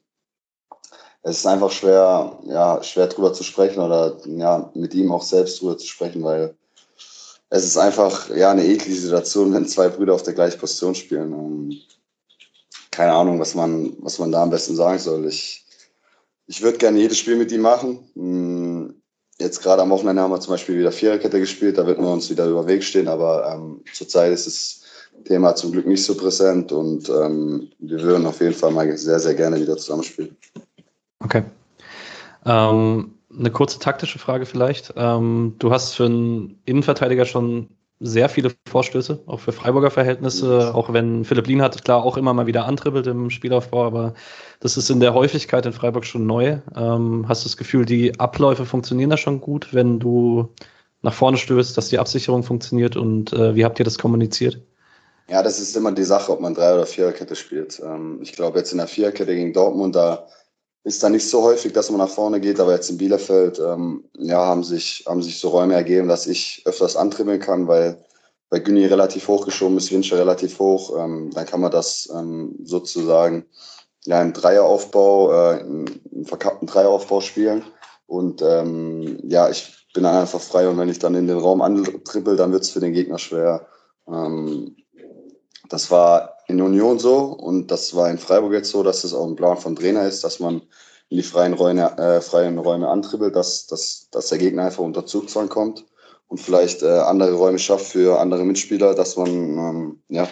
es 1.23 1.39
ist 1.39 1.47
einfach 1.47 1.71
schwer, 1.71 2.37
ja, 2.45 2.83
schwer 2.83 3.07
drüber 3.07 3.33
zu 3.33 3.43
sprechen 3.43 3.79
oder 3.79 4.15
ja, 4.27 4.69
mit 4.75 4.93
ihm 4.93 5.11
auch 5.11 5.23
selbst 5.23 5.59
drüber 5.59 5.75
zu 5.75 5.87
sprechen, 5.87 6.23
weil 6.23 6.55
es 7.49 7.65
ist 7.65 7.77
einfach 7.77 8.29
ja 8.29 8.51
eine 8.51 8.63
eklige 8.63 8.95
Situation, 8.95 9.55
wenn 9.55 9.65
zwei 9.65 9.89
Brüder 9.89 10.13
auf 10.13 10.21
der 10.21 10.35
gleichen 10.35 10.59
Position 10.59 10.93
spielen. 10.93 11.33
Ähm, 11.33 11.81
keine 12.91 13.13
Ahnung, 13.13 13.39
was 13.39 13.55
man, 13.55 13.97
was 13.97 14.19
man 14.19 14.31
da 14.31 14.43
am 14.43 14.51
besten 14.51 14.75
sagen 14.75 14.99
soll. 14.99 15.25
Ich, 15.25 15.65
ich 16.45 16.61
würde 16.61 16.77
gerne 16.77 16.99
jedes 16.99 17.17
Spiel 17.17 17.37
mit 17.37 17.51
ihm 17.51 17.61
machen. 17.61 18.07
Hm, 18.13 19.01
jetzt 19.39 19.63
gerade 19.63 19.81
am 19.81 19.89
Wochenende 19.89 20.21
haben 20.21 20.29
wir 20.29 20.41
zum 20.41 20.53
Beispiel 20.53 20.77
wieder 20.77 20.91
Viererkette 20.91 21.39
gespielt, 21.39 21.79
da 21.79 21.87
wird 21.87 21.97
man 21.97 22.13
uns 22.13 22.29
wieder 22.29 22.45
über 22.45 22.67
Weg 22.67 22.83
stehen, 22.83 23.07
aber 23.07 23.51
ähm, 23.51 23.83
zurzeit 23.91 24.31
ist 24.31 24.45
das 24.45 24.86
Thema 25.25 25.55
zum 25.55 25.71
Glück 25.71 25.85
nicht 25.85 26.03
so 26.03 26.15
präsent 26.15 26.71
und 26.71 27.09
ähm, 27.09 27.69
wir 27.79 28.01
würden 28.01 28.25
auf 28.25 28.39
jeden 28.41 28.53
Fall 28.53 28.71
mal 28.71 28.97
sehr, 28.97 29.19
sehr 29.19 29.35
gerne 29.35 29.59
wieder 29.59 29.77
zusammenspielen. 29.77 30.35
Okay. 31.19 31.43
Ähm, 32.45 33.13
eine 33.37 33.51
kurze 33.51 33.79
taktische 33.79 34.19
Frage 34.19 34.45
vielleicht. 34.45 34.93
Ähm, 34.95 35.55
du 35.59 35.71
hast 35.71 35.93
für 35.95 36.05
einen 36.05 36.59
Innenverteidiger 36.65 37.25
schon 37.25 37.69
sehr 37.99 38.29
viele 38.29 38.51
Vorstöße, 38.67 39.23
auch 39.25 39.39
für 39.39 39.51
Freiburger 39.51 39.89
Verhältnisse, 39.89 40.73
auch 40.75 40.93
wenn 40.93 41.25
Philipp 41.25 41.47
Lien 41.47 41.63
hat 41.63 41.83
klar 41.83 42.03
auch 42.03 42.15
immer 42.15 42.33
mal 42.33 42.45
wieder 42.45 42.65
antribbelt 42.65 43.07
im 43.07 43.31
Spielaufbau, 43.31 43.85
aber 43.85 44.13
das 44.59 44.77
ist 44.77 44.89
in 44.91 44.99
der 44.99 45.15
Häufigkeit 45.15 45.65
in 45.65 45.73
Freiburg 45.73 46.05
schon 46.05 46.27
neu. 46.27 46.59
Ähm, 46.75 47.25
hast 47.27 47.43
du 47.43 47.49
das 47.49 47.57
Gefühl, 47.57 47.85
die 47.85 48.19
Abläufe 48.19 48.65
funktionieren 48.65 49.09
da 49.09 49.17
schon 49.17 49.41
gut, 49.41 49.73
wenn 49.73 49.99
du 49.99 50.49
nach 51.01 51.13
vorne 51.13 51.37
stößt, 51.37 51.75
dass 51.75 51.89
die 51.89 51.99
Absicherung 51.99 52.43
funktioniert 52.43 52.95
und 52.97 53.33
äh, 53.33 53.55
wie 53.55 53.65
habt 53.65 53.79
ihr 53.79 53.85
das 53.85 53.97
kommuniziert? 53.97 54.61
Ja, 55.29 55.43
das 55.43 55.59
ist 55.59 55.75
immer 55.75 55.91
die 55.91 56.05
Sache, 56.05 56.31
ob 56.31 56.39
man 56.39 56.53
Drei- 56.53 56.73
oder 56.73 56.85
Viererkette 56.85 57.35
spielt. 57.35 57.81
Ähm, 57.83 58.19
ich 58.21 58.31
glaube, 58.31 58.59
jetzt 58.59 58.71
in 58.71 58.77
der 58.77 58.87
Viererkette 58.87 59.35
gegen 59.35 59.51
Dortmund, 59.51 59.95
da 59.95 60.25
ist 60.85 61.03
da 61.03 61.09
nicht 61.09 61.29
so 61.29 61.43
häufig, 61.43 61.73
dass 61.73 61.89
man 61.89 61.99
nach 61.99 62.09
vorne 62.09 62.39
geht, 62.39 62.61
aber 62.61 62.73
jetzt 62.73 62.89
in 62.89 62.97
Bielefeld 62.97 63.59
ähm, 63.59 64.05
ja, 64.17 64.37
haben, 64.37 64.63
sich, 64.63 65.03
haben 65.05 65.21
sich 65.21 65.37
so 65.39 65.49
Räume 65.49 65.73
ergeben, 65.73 66.07
dass 66.07 66.27
ich 66.27 66.61
öfters 66.65 66.95
antribbeln 66.95 67.41
kann, 67.41 67.67
weil 67.67 68.05
bei 68.49 68.59
Günni 68.59 68.85
relativ 68.85 69.27
hoch 69.27 69.43
geschoben 69.43 69.77
ist, 69.77 69.91
Winsche 69.91 70.17
relativ 70.17 70.59
hoch. 70.59 70.97
Ähm, 70.97 71.29
dann 71.33 71.45
kann 71.45 71.59
man 71.59 71.71
das 71.71 72.09
sozusagen 72.63 73.45
ja, 74.05 74.21
im 74.21 74.31
Dreieraufbau, 74.31 75.33
äh, 75.33 75.59
im 75.59 75.85
verkappten 76.23 76.67
Dreieraufbau 76.67 77.19
spielen. 77.19 77.65
Und 78.05 78.39
ja, 78.39 79.49
ich 79.49 79.85
bin 79.93 80.05
einfach 80.05 80.39
frei 80.39 80.69
und 80.69 80.77
wenn 80.77 80.87
ich 80.87 80.99
dann 80.99 81.13
in 81.15 81.27
den 81.27 81.39
Raum 81.39 81.61
antribbel, 81.61 82.37
dann 82.37 82.53
wird 82.53 82.63
es 82.63 82.69
für 82.69 82.79
den 82.79 82.93
Gegner 82.93 83.19
schwer. 83.19 83.67
Das 85.69 85.91
war 85.91 86.37
in 86.47 86.61
Union 86.61 86.99
so 86.99 87.17
und 87.17 87.71
das 87.71 87.95
war 87.95 88.09
in 88.09 88.17
Freiburg 88.17 88.53
jetzt 88.53 88.69
so, 88.69 88.83
dass 88.83 89.03
es 89.03 89.13
auch 89.13 89.27
ein 89.27 89.35
Plan 89.35 89.57
vom 89.57 89.75
Trainer 89.75 90.07
ist, 90.07 90.23
dass 90.23 90.39
man 90.39 90.61
in 91.09 91.17
die 91.17 91.23
freien 91.23 91.53
Räume, 91.53 91.97
äh, 91.97 92.21
freien 92.21 92.57
Räume 92.57 92.89
antribbelt, 92.89 93.35
dass, 93.35 93.67
dass, 93.67 94.09
dass 94.11 94.27
der 94.27 94.37
Gegner 94.37 94.65
einfach 94.65 94.83
unter 94.83 95.05
Zugzwang 95.05 95.49
kommt 95.49 95.85
und 96.27 96.39
vielleicht 96.39 96.83
äh, 96.83 96.99
andere 96.99 97.33
Räume 97.33 97.59
schafft 97.59 97.87
für 97.87 98.19
andere 98.19 98.43
Mitspieler, 98.43 98.93
dass 98.93 99.15
man 99.15 99.29
ähm, 99.29 100.01
ja, 100.09 100.27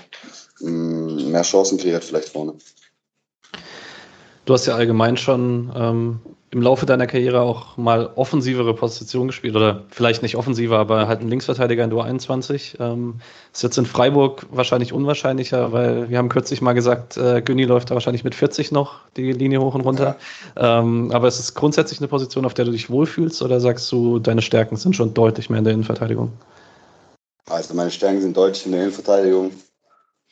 mehr 0.60 1.44
Chancen 1.44 1.78
kreiert 1.78 2.04
vielleicht 2.04 2.30
vorne. 2.30 2.56
Du 4.46 4.54
hast 4.54 4.68
ja 4.68 4.76
allgemein 4.76 5.18
schon 5.18 5.72
ähm, 5.76 6.20
im 6.52 6.62
Laufe 6.62 6.86
deiner 6.86 7.08
Karriere 7.08 7.42
auch 7.42 7.76
mal 7.76 8.12
offensivere 8.16 8.74
Positionen 8.74 9.28
gespielt 9.28 9.56
oder 9.56 9.84
vielleicht 9.90 10.22
nicht 10.22 10.38
offensiver, 10.38 10.78
aber 10.78 11.08
halt 11.08 11.20
ein 11.20 11.28
Linksverteidiger 11.28 11.84
in 11.84 11.90
Duo 11.90 12.02
21. 12.02 12.78
Ähm, 12.80 13.16
ist 13.52 13.64
jetzt 13.64 13.78
in 13.78 13.86
Freiburg 13.86 14.46
wahrscheinlich 14.52 14.94
unwahrscheinlicher, 14.94 15.74
weil 15.74 16.10
wir 16.10 16.18
haben 16.18 16.30
kürzlich 16.30 16.62
mal 16.62 16.74
gesagt, 16.74 17.18
äh, 17.18 17.42
Günni 17.42 17.66
läuft 17.66 17.90
da 17.90 17.96
wahrscheinlich 17.96 18.24
mit 18.24 18.36
40 18.36 18.72
noch 18.72 19.00
die 19.18 19.34
Linie 19.34 19.60
hoch 19.60 19.76
und 19.76 19.82
runter. 19.82 20.16
Ja. 20.56 20.80
Ähm, 20.80 21.12
aber 21.12 21.28
ist 21.28 21.40
es 21.40 21.56
grundsätzlich 21.56 22.00
eine 22.00 22.08
Position, 22.08 22.46
auf 22.46 22.54
der 22.54 22.66
du 22.66 22.72
dich 22.72 22.90
wohlfühlst 22.90 23.42
oder 23.42 23.60
sagst 23.60 23.92
du, 23.92 24.20
deine 24.20 24.42
Stärken 24.44 24.78
sind 24.78 24.96
schon 24.96 25.14
deutlich 25.14 25.50
mehr 25.50 25.60
in 25.60 25.66
der 25.66 25.74
Innenverteidigung? 25.74 26.32
Also 27.50 27.74
meine 27.74 27.92
Stärken 27.92 28.22
sind 28.22 28.38
deutlich 28.38 28.66
in 28.66 28.72
der 28.72 28.84
Innenverteidigung. 28.84 29.52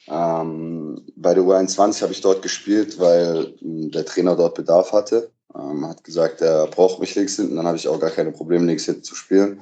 Ähm, 0.08 1.06
bei 1.16 1.34
der 1.34 1.44
U21 1.44 2.02
habe 2.02 2.12
ich 2.12 2.22
dort 2.22 2.42
gespielt, 2.42 3.00
weil 3.00 3.54
der 3.62 4.06
Trainer 4.06 4.36
dort 4.36 4.56
Bedarf 4.56 4.92
hatte. 4.92 5.32
Ähm, 5.56 5.88
hat 5.88 6.04
gesagt, 6.04 6.42
er 6.42 6.68
braucht 6.68 7.00
mich 7.00 7.16
links 7.16 7.36
hinten, 7.36 7.56
dann 7.56 7.68
habe 7.68 7.78
ich 7.78 7.88
auch 7.88 8.00
gar 8.00 8.10
keine 8.10 8.32
Probleme, 8.32 8.66
links 8.66 8.86
hinten 8.86 9.04
zu 9.04 9.16
spielen. 9.16 9.62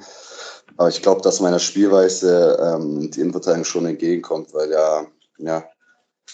Aber 0.76 0.88
ich 0.88 1.02
glaube, 1.02 1.20
dass 1.20 1.40
meiner 1.40 1.58
Spielweise 1.58 2.58
ähm, 2.60 3.10
die 3.10 3.20
Innenverteidigung 3.20 3.64
schon 3.64 3.86
entgegenkommt, 3.86 4.54
weil 4.54 4.70
ja, 4.70 5.06
ja, 5.38 5.64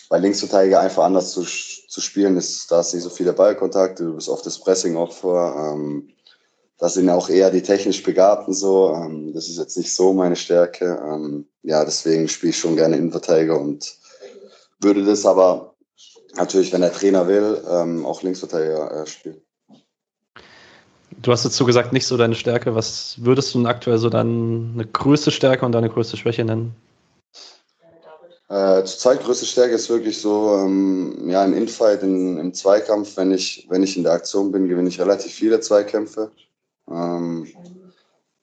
bei 0.09 0.19
Linksverteidiger 0.19 0.81
einfach 0.81 1.05
anders 1.05 1.33
zu, 1.33 1.43
zu 1.43 2.01
spielen 2.01 2.37
ist, 2.37 2.71
da 2.71 2.81
ist 2.81 2.95
nicht 2.95 3.03
so 3.03 3.11
viele 3.11 3.33
Ballkontakte, 3.33 4.05
du 4.05 4.15
bist 4.15 4.29
oft 4.29 4.47
das 4.47 4.59
Pressing-Opfer. 4.59 5.75
Ähm, 5.75 6.09
das 6.79 6.95
sind 6.95 7.11
auch 7.11 7.29
eher 7.29 7.51
die 7.51 7.63
technisch 7.63 8.03
Begabten 8.03 8.55
so. 8.55 8.95
Ähm, 8.95 9.33
das 9.35 9.49
ist 9.49 9.59
jetzt 9.59 9.77
nicht 9.77 9.95
so 9.95 10.13
meine 10.13 10.37
Stärke. 10.37 11.01
Ähm, 11.05 11.47
ja, 11.63 11.85
deswegen 11.85 12.29
spiele 12.29 12.51
ich 12.51 12.59
schon 12.59 12.77
gerne 12.77 12.97
Innenverteidiger 12.97 13.61
und 13.61 13.97
würde 14.81 15.05
das 15.05 15.27
aber 15.27 15.75
natürlich, 16.37 16.73
wenn 16.73 16.83
der 16.83 16.93
Trainer 16.93 17.27
will, 17.27 17.61
ähm, 17.69 18.07
auch 18.07 18.23
Linksverteidiger 18.23 19.03
äh, 19.03 19.07
spielen. 19.07 19.41
Du 21.21 21.33
hast 21.33 21.45
dazu 21.45 21.65
gesagt, 21.65 21.93
nicht 21.93 22.07
so 22.07 22.17
deine 22.17 22.37
Stärke. 22.37 22.77
Was 22.77 23.17
würdest 23.19 23.53
du 23.53 23.59
denn 23.59 23.67
aktuell 23.67 23.99
so 23.99 24.09
deine 24.09 24.87
größte 24.93 25.33
Stärke 25.33 25.67
und 25.67 25.73
deine 25.73 25.89
größte 25.89 26.17
Schwäche 26.17 26.45
nennen? 26.45 26.77
Äh, 28.49 28.85
zurzeit 28.85 29.25
größte 29.25 29.45
Stärke 29.45 29.75
ist 29.75 29.91
wirklich 29.91 30.21
so, 30.21 30.55
ähm, 30.55 31.29
ja, 31.29 31.45
im 31.45 31.55
Infight, 31.55 32.05
in, 32.05 32.39
im 32.39 32.55
Zweikampf, 32.55 33.17
wenn 33.17 33.33
ich, 33.33 33.67
wenn 33.69 33.83
ich 33.83 33.97
in 33.97 34.05
der 34.05 34.13
Aktion 34.13 34.53
bin, 34.53 34.69
gewinne 34.69 34.89
ich 34.89 35.01
relativ 35.01 35.33
viele 35.33 35.59
Zweikämpfe. 35.61 36.31
Ähm, 36.91 37.47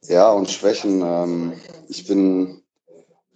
ja, 0.03 0.31
und 0.31 0.49
Schwächen. 0.49 1.01
Ähm, 1.01 1.53
ich 1.87 2.07
bin 2.07 2.61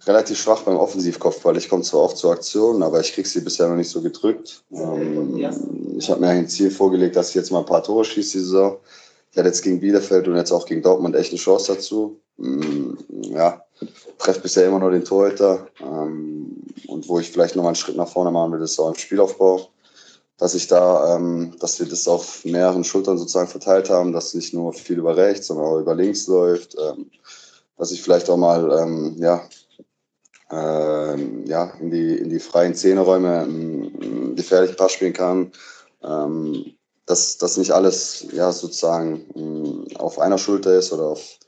relativ 0.06 0.38
schwach 0.38 0.62
beim 0.62 0.76
Offensivkopfball. 0.76 1.56
Ich 1.56 1.68
komme 1.68 1.82
zwar 1.82 2.00
oft 2.00 2.16
zur 2.16 2.32
Aktion, 2.32 2.82
aber 2.82 3.00
ich 3.00 3.12
kriege 3.12 3.28
sie 3.28 3.40
bisher 3.40 3.68
noch 3.68 3.76
nicht 3.76 3.90
so 3.90 4.00
gedrückt. 4.00 4.64
Ähm, 4.72 5.36
ich 5.98 6.10
habe 6.10 6.20
mir 6.20 6.28
ein 6.28 6.48
Ziel 6.48 6.70
vorgelegt, 6.70 7.16
dass 7.16 7.30
ich 7.30 7.34
jetzt 7.34 7.50
mal 7.50 7.60
ein 7.60 7.66
paar 7.66 7.82
Tore 7.82 8.04
schieße 8.04 8.38
die 8.38 8.44
Saison. 8.44 8.78
Ich 9.32 9.38
hatte 9.38 9.48
jetzt 9.48 9.62
gegen 9.62 9.80
Bielefeld 9.80 10.26
und 10.26 10.36
jetzt 10.36 10.52
auch 10.52 10.66
gegen 10.66 10.82
Dortmund 10.82 11.14
echt 11.14 11.30
eine 11.30 11.38
Chance 11.38 11.74
dazu. 11.74 12.20
Mm, 12.36 12.94
ja, 13.32 13.62
treffe 14.18 14.40
bisher 14.40 14.66
immer 14.66 14.80
nur 14.80 14.90
den 14.90 15.04
Torhüter. 15.04 15.68
Ähm, 15.80 16.56
und 16.88 17.08
wo 17.08 17.20
ich 17.20 17.30
vielleicht 17.30 17.54
noch 17.54 17.62
mal 17.62 17.70
einen 17.70 17.76
Schritt 17.76 17.96
nach 17.96 18.08
vorne 18.08 18.30
machen 18.30 18.52
will, 18.52 18.62
ist 18.62 18.78
auch 18.78 18.88
im 18.88 18.96
Spielaufbau. 18.96 19.68
Dass 20.40 20.54
ich 20.54 20.66
da, 20.66 21.16
ähm, 21.16 21.54
dass 21.60 21.78
wir 21.78 21.86
das 21.86 22.08
auf 22.08 22.44
mehreren 22.44 22.82
Schultern 22.82 23.18
sozusagen 23.18 23.48
verteilt 23.48 23.90
haben, 23.90 24.12
dass 24.12 24.34
nicht 24.34 24.52
nur 24.52 24.72
viel 24.72 24.98
über 24.98 25.16
rechts, 25.16 25.46
sondern 25.46 25.66
auch 25.66 25.78
über 25.78 25.94
links 25.94 26.26
läuft. 26.26 26.76
Ähm, 26.76 27.10
dass 27.76 27.92
ich 27.92 28.02
vielleicht 28.02 28.28
auch 28.28 28.36
mal, 28.36 29.14
ja, 29.16 29.48
äh, 30.50 31.46
ja, 31.46 31.72
in, 31.80 31.90
die, 31.90 32.16
in 32.16 32.28
die 32.28 32.40
freien 32.40 32.74
Zehnerräume 32.74 33.40
einen 33.40 34.36
gefährlichen 34.36 34.76
Pass 34.76 34.92
spielen 34.92 35.12
kann. 35.12 35.52
Ähm, 36.02 36.74
dass 37.06 37.38
das 37.38 37.56
nicht 37.56 37.72
alles 37.72 38.26
ja, 38.32 38.52
sozusagen 38.52 39.26
mh, 39.34 39.98
auf 39.98 40.18
einer 40.18 40.38
Schulter 40.38 40.78
ist 40.78 40.92
oder 40.92 41.06
auf, 41.06 41.38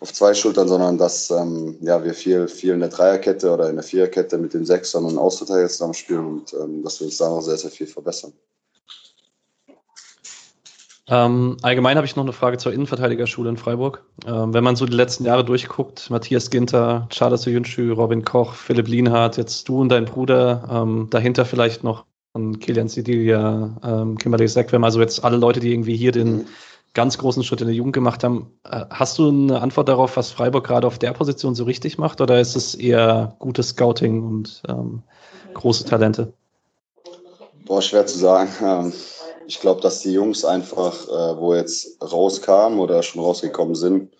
auf 0.00 0.12
zwei 0.14 0.32
Schultern, 0.32 0.66
sondern 0.66 0.96
dass 0.96 1.30
ähm, 1.30 1.76
ja, 1.82 2.02
wir 2.02 2.14
viel, 2.14 2.48
viel 2.48 2.72
in 2.72 2.80
der 2.80 2.88
Dreierkette 2.88 3.52
oder 3.52 3.68
in 3.68 3.76
der 3.76 3.84
Viererkette 3.84 4.38
mit 4.38 4.54
den 4.54 4.64
Sechsern 4.64 5.04
und 5.04 5.18
Außenverteidiger 5.18 5.68
zusammen 5.68 5.94
spielen 5.94 6.26
und 6.26 6.54
ähm, 6.54 6.82
dass 6.82 7.00
wir 7.00 7.06
uns 7.06 7.18
da 7.18 7.28
noch 7.28 7.42
sehr, 7.42 7.58
sehr 7.58 7.70
viel 7.70 7.86
verbessern. 7.86 8.32
Ähm, 11.06 11.56
allgemein 11.62 11.96
habe 11.96 12.06
ich 12.06 12.14
noch 12.16 12.22
eine 12.22 12.32
Frage 12.32 12.56
zur 12.56 12.72
Innenverteidigerschule 12.72 13.50
in 13.50 13.56
Freiburg. 13.56 14.04
Ähm, 14.26 14.54
wenn 14.54 14.64
man 14.64 14.76
so 14.76 14.86
die 14.86 14.96
letzten 14.96 15.24
Jahre 15.24 15.44
durchguckt, 15.44 16.08
Matthias 16.08 16.50
Ginter, 16.50 17.08
Charles 17.10 17.44
Jünschü, 17.44 17.92
Robin 17.92 18.24
Koch, 18.24 18.54
Philipp 18.54 18.86
Lienhardt, 18.86 19.36
jetzt 19.36 19.68
du 19.68 19.80
und 19.80 19.90
dein 19.90 20.04
Bruder, 20.04 20.68
ähm, 20.70 21.08
dahinter 21.10 21.44
vielleicht 21.44 21.82
noch 21.82 22.04
Kilian 22.60 22.88
Sidilia, 22.88 23.76
ähm, 23.82 24.16
Kimberly 24.16 24.46
Sekwem, 24.46 24.84
also 24.84 25.00
jetzt 25.00 25.24
alle 25.24 25.36
Leute, 25.36 25.58
die 25.58 25.72
irgendwie 25.72 25.96
hier 25.96 26.12
den 26.12 26.32
mhm. 26.32 26.46
Ganz 26.94 27.18
großen 27.18 27.44
Schritt 27.44 27.60
in 27.60 27.68
der 27.68 27.76
Jugend 27.76 27.94
gemacht 27.94 28.24
haben. 28.24 28.58
Äh, 28.64 28.84
hast 28.90 29.18
du 29.18 29.28
eine 29.28 29.60
Antwort 29.60 29.88
darauf, 29.88 30.16
was 30.16 30.30
Freiburg 30.30 30.66
gerade 30.66 30.86
auf 30.86 30.98
der 30.98 31.12
Position 31.12 31.54
so 31.54 31.64
richtig 31.64 31.98
macht 31.98 32.20
oder 32.20 32.40
ist 32.40 32.56
es 32.56 32.74
eher 32.74 33.36
gutes 33.38 33.68
Scouting 33.70 34.22
und 34.24 34.62
ähm, 34.68 35.02
große 35.54 35.84
Talente? 35.84 36.32
Boah, 37.64 37.82
schwer 37.82 38.06
zu 38.06 38.18
sagen. 38.18 38.50
Ähm, 38.62 38.92
ich 39.46 39.60
glaube, 39.60 39.80
dass 39.80 40.00
die 40.00 40.12
Jungs 40.12 40.44
einfach, 40.44 41.08
äh, 41.08 41.38
wo 41.38 41.54
jetzt 41.54 41.98
rauskamen 42.02 42.78
oder 42.78 43.02
schon 43.02 43.22
rausgekommen 43.22 43.74
sind, 43.74 44.12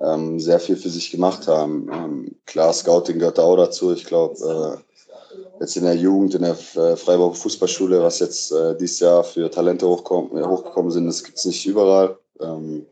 ähm, 0.00 0.38
sehr 0.38 0.60
viel 0.60 0.76
für 0.76 0.90
sich 0.90 1.10
gemacht 1.10 1.48
haben. 1.48 1.88
Ähm, 1.92 2.36
klar, 2.46 2.72
Scouting 2.72 3.18
gehört 3.18 3.38
auch 3.38 3.56
dazu. 3.56 3.92
Ich 3.92 4.04
glaube, 4.04 4.34
äh, 4.78 4.85
jetzt 5.60 5.76
in 5.76 5.84
der 5.84 5.96
Jugend, 5.96 6.34
in 6.34 6.42
der 6.42 6.56
äh, 6.74 6.96
Freiburger 6.96 7.34
Fußballschule, 7.34 8.02
was 8.02 8.18
jetzt 8.18 8.52
äh, 8.52 8.76
dieses 8.76 9.00
Jahr 9.00 9.24
für 9.24 9.50
Talente 9.50 9.86
äh, 9.86 9.88
hochgekommen 9.88 10.90
sind, 10.90 11.06
das 11.06 11.24
gibt 11.24 11.38
es 11.38 11.44
nicht 11.44 11.66
überall. 11.66 12.18
Ähm, 12.40 12.86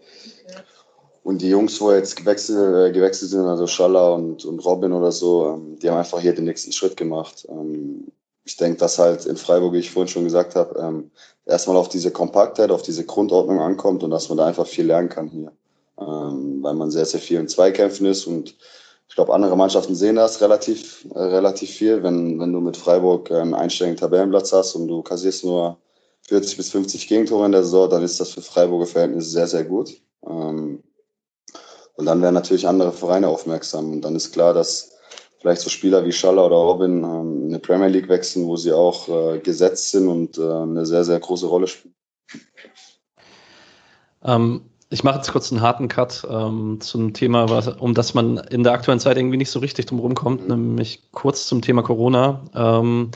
und 1.22 1.40
die 1.40 1.48
Jungs, 1.48 1.80
wo 1.80 1.90
jetzt 1.90 2.16
gewechselt, 2.16 2.58
äh, 2.58 2.92
gewechselt 2.92 3.30
sind, 3.30 3.46
also 3.46 3.66
Schaller 3.66 4.14
und, 4.14 4.44
und 4.44 4.58
Robin 4.64 4.92
oder 4.92 5.10
so, 5.10 5.54
ähm, 5.54 5.78
die 5.78 5.88
haben 5.88 5.98
einfach 5.98 6.20
hier 6.20 6.34
den 6.34 6.44
nächsten 6.44 6.72
Schritt 6.72 6.96
gemacht. 6.96 7.46
Ähm, 7.48 8.08
ich 8.44 8.56
denke, 8.56 8.78
dass 8.78 8.98
halt 8.98 9.24
in 9.24 9.38
Freiburg, 9.38 9.72
wie 9.72 9.78
ich 9.78 9.90
vorhin 9.90 10.08
schon 10.08 10.24
gesagt 10.24 10.54
habe, 10.54 10.78
ähm, 10.78 11.10
erstmal 11.46 11.78
auf 11.78 11.88
diese 11.88 12.10
Kompaktheit, 12.10 12.70
auf 12.70 12.82
diese 12.82 13.06
Grundordnung 13.06 13.60
ankommt 13.60 14.02
und 14.02 14.10
dass 14.10 14.28
man 14.28 14.38
da 14.38 14.46
einfach 14.46 14.66
viel 14.66 14.86
lernen 14.86 15.08
kann 15.08 15.28
hier. 15.28 15.52
Ähm, 15.98 16.58
weil 16.62 16.74
man 16.74 16.90
sehr, 16.90 17.06
sehr 17.06 17.20
viel 17.20 17.40
in 17.40 17.48
Zweikämpfen 17.48 18.04
ist 18.06 18.26
und 18.26 18.56
ich 19.14 19.16
glaube, 19.16 19.32
andere 19.32 19.56
Mannschaften 19.56 19.94
sehen 19.94 20.16
das 20.16 20.40
relativ, 20.40 21.06
äh, 21.14 21.20
relativ 21.20 21.70
viel. 21.70 22.02
Wenn, 22.02 22.40
wenn 22.40 22.52
du 22.52 22.58
mit 22.58 22.76
Freiburg 22.76 23.30
einen 23.30 23.54
einstelligen 23.54 23.96
Tabellenplatz 23.96 24.52
hast 24.52 24.74
und 24.74 24.88
du 24.88 25.02
kassierst 25.02 25.44
nur 25.44 25.78
40 26.22 26.56
bis 26.56 26.70
50 26.70 27.06
Gegentore 27.06 27.46
in 27.46 27.52
der 27.52 27.62
Saison, 27.62 27.88
dann 27.88 28.02
ist 28.02 28.18
das 28.18 28.30
für 28.30 28.42
Freiburger 28.42 28.86
Verhältnisse 28.86 29.30
sehr, 29.30 29.46
sehr 29.46 29.62
gut. 29.62 29.92
Ähm, 30.26 30.82
und 31.94 32.06
dann 32.06 32.22
werden 32.22 32.34
natürlich 32.34 32.66
andere 32.66 32.90
Vereine 32.90 33.28
aufmerksam. 33.28 33.92
Und 33.92 34.00
dann 34.00 34.16
ist 34.16 34.32
klar, 34.32 34.52
dass 34.52 34.90
vielleicht 35.38 35.60
so 35.60 35.70
Spieler 35.70 36.04
wie 36.04 36.10
Schaller 36.10 36.46
oder 36.46 36.56
Robin 36.56 37.04
ähm, 37.04 37.42
in 37.44 37.50
die 37.50 37.58
Premier 37.60 37.86
League 37.86 38.08
wechseln, 38.08 38.48
wo 38.48 38.56
sie 38.56 38.72
auch 38.72 39.08
äh, 39.08 39.38
gesetzt 39.38 39.92
sind 39.92 40.08
und 40.08 40.38
äh, 40.38 40.42
eine 40.42 40.86
sehr, 40.86 41.04
sehr 41.04 41.20
große 41.20 41.46
Rolle 41.46 41.68
spielen. 41.68 41.94
Ähm, 44.24 44.62
ich 44.90 45.02
mache 45.02 45.16
jetzt 45.16 45.32
kurz 45.32 45.50
einen 45.50 45.62
harten 45.62 45.88
Cut 45.88 46.26
ähm, 46.30 46.78
zum 46.80 47.14
Thema, 47.14 47.48
was, 47.48 47.68
um 47.68 47.94
das 47.94 48.14
man 48.14 48.38
in 48.38 48.62
der 48.62 48.72
aktuellen 48.72 49.00
Zeit 49.00 49.16
irgendwie 49.16 49.36
nicht 49.36 49.50
so 49.50 49.58
richtig 49.58 49.86
drum 49.86 49.98
rumkommt, 49.98 50.42
mhm. 50.42 50.48
nämlich 50.48 51.02
kurz 51.12 51.46
zum 51.46 51.62
Thema 51.62 51.82
Corona. 51.82 52.42
Ähm, 52.54 53.10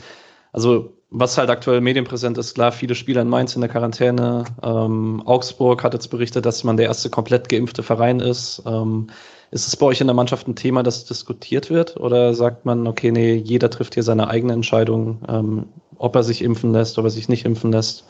also 0.51 0.93
was 1.11 1.37
halt 1.37 1.49
aktuell 1.49 1.81
medienpräsent 1.81 2.37
ist, 2.37 2.53
klar, 2.53 2.71
viele 2.71 2.93
Spieler 2.93 3.21
in 3.21 3.29
Mainz 3.29 3.55
in 3.55 3.61
der 3.61 3.69
Quarantäne. 3.69 4.43
Ähm, 4.61 5.23
Augsburg 5.25 5.83
hat 5.83 5.93
jetzt 5.93 6.09
berichtet, 6.09 6.45
dass 6.45 6.63
man 6.63 6.77
der 6.77 6.85
erste 6.85 7.09
komplett 7.09 7.49
geimpfte 7.49 7.81
Verein 7.81 8.19
ist. 8.19 8.61
Ähm, 8.65 9.07
ist 9.51 9.67
es 9.67 9.75
bei 9.75 9.87
euch 9.87 10.01
in 10.01 10.07
der 10.07 10.13
Mannschaft 10.13 10.47
ein 10.47 10.55
Thema, 10.55 10.83
das 10.83 11.05
diskutiert 11.05 11.71
wird? 11.71 11.97
Oder 11.97 12.35
sagt 12.35 12.65
man, 12.65 12.85
okay, 12.85 13.11
nee, 13.11 13.33
jeder 13.33 13.71
trifft 13.71 13.95
hier 13.95 14.03
seine 14.03 14.27
eigene 14.27 14.53
Entscheidung, 14.53 15.21
ähm, 15.27 15.65
ob 15.97 16.15
er 16.15 16.23
sich 16.23 16.43
impfen 16.43 16.71
lässt, 16.73 16.99
ob 16.99 17.05
er 17.05 17.11
sich 17.11 17.27
nicht 17.27 17.45
impfen 17.45 17.71
lässt? 17.71 18.05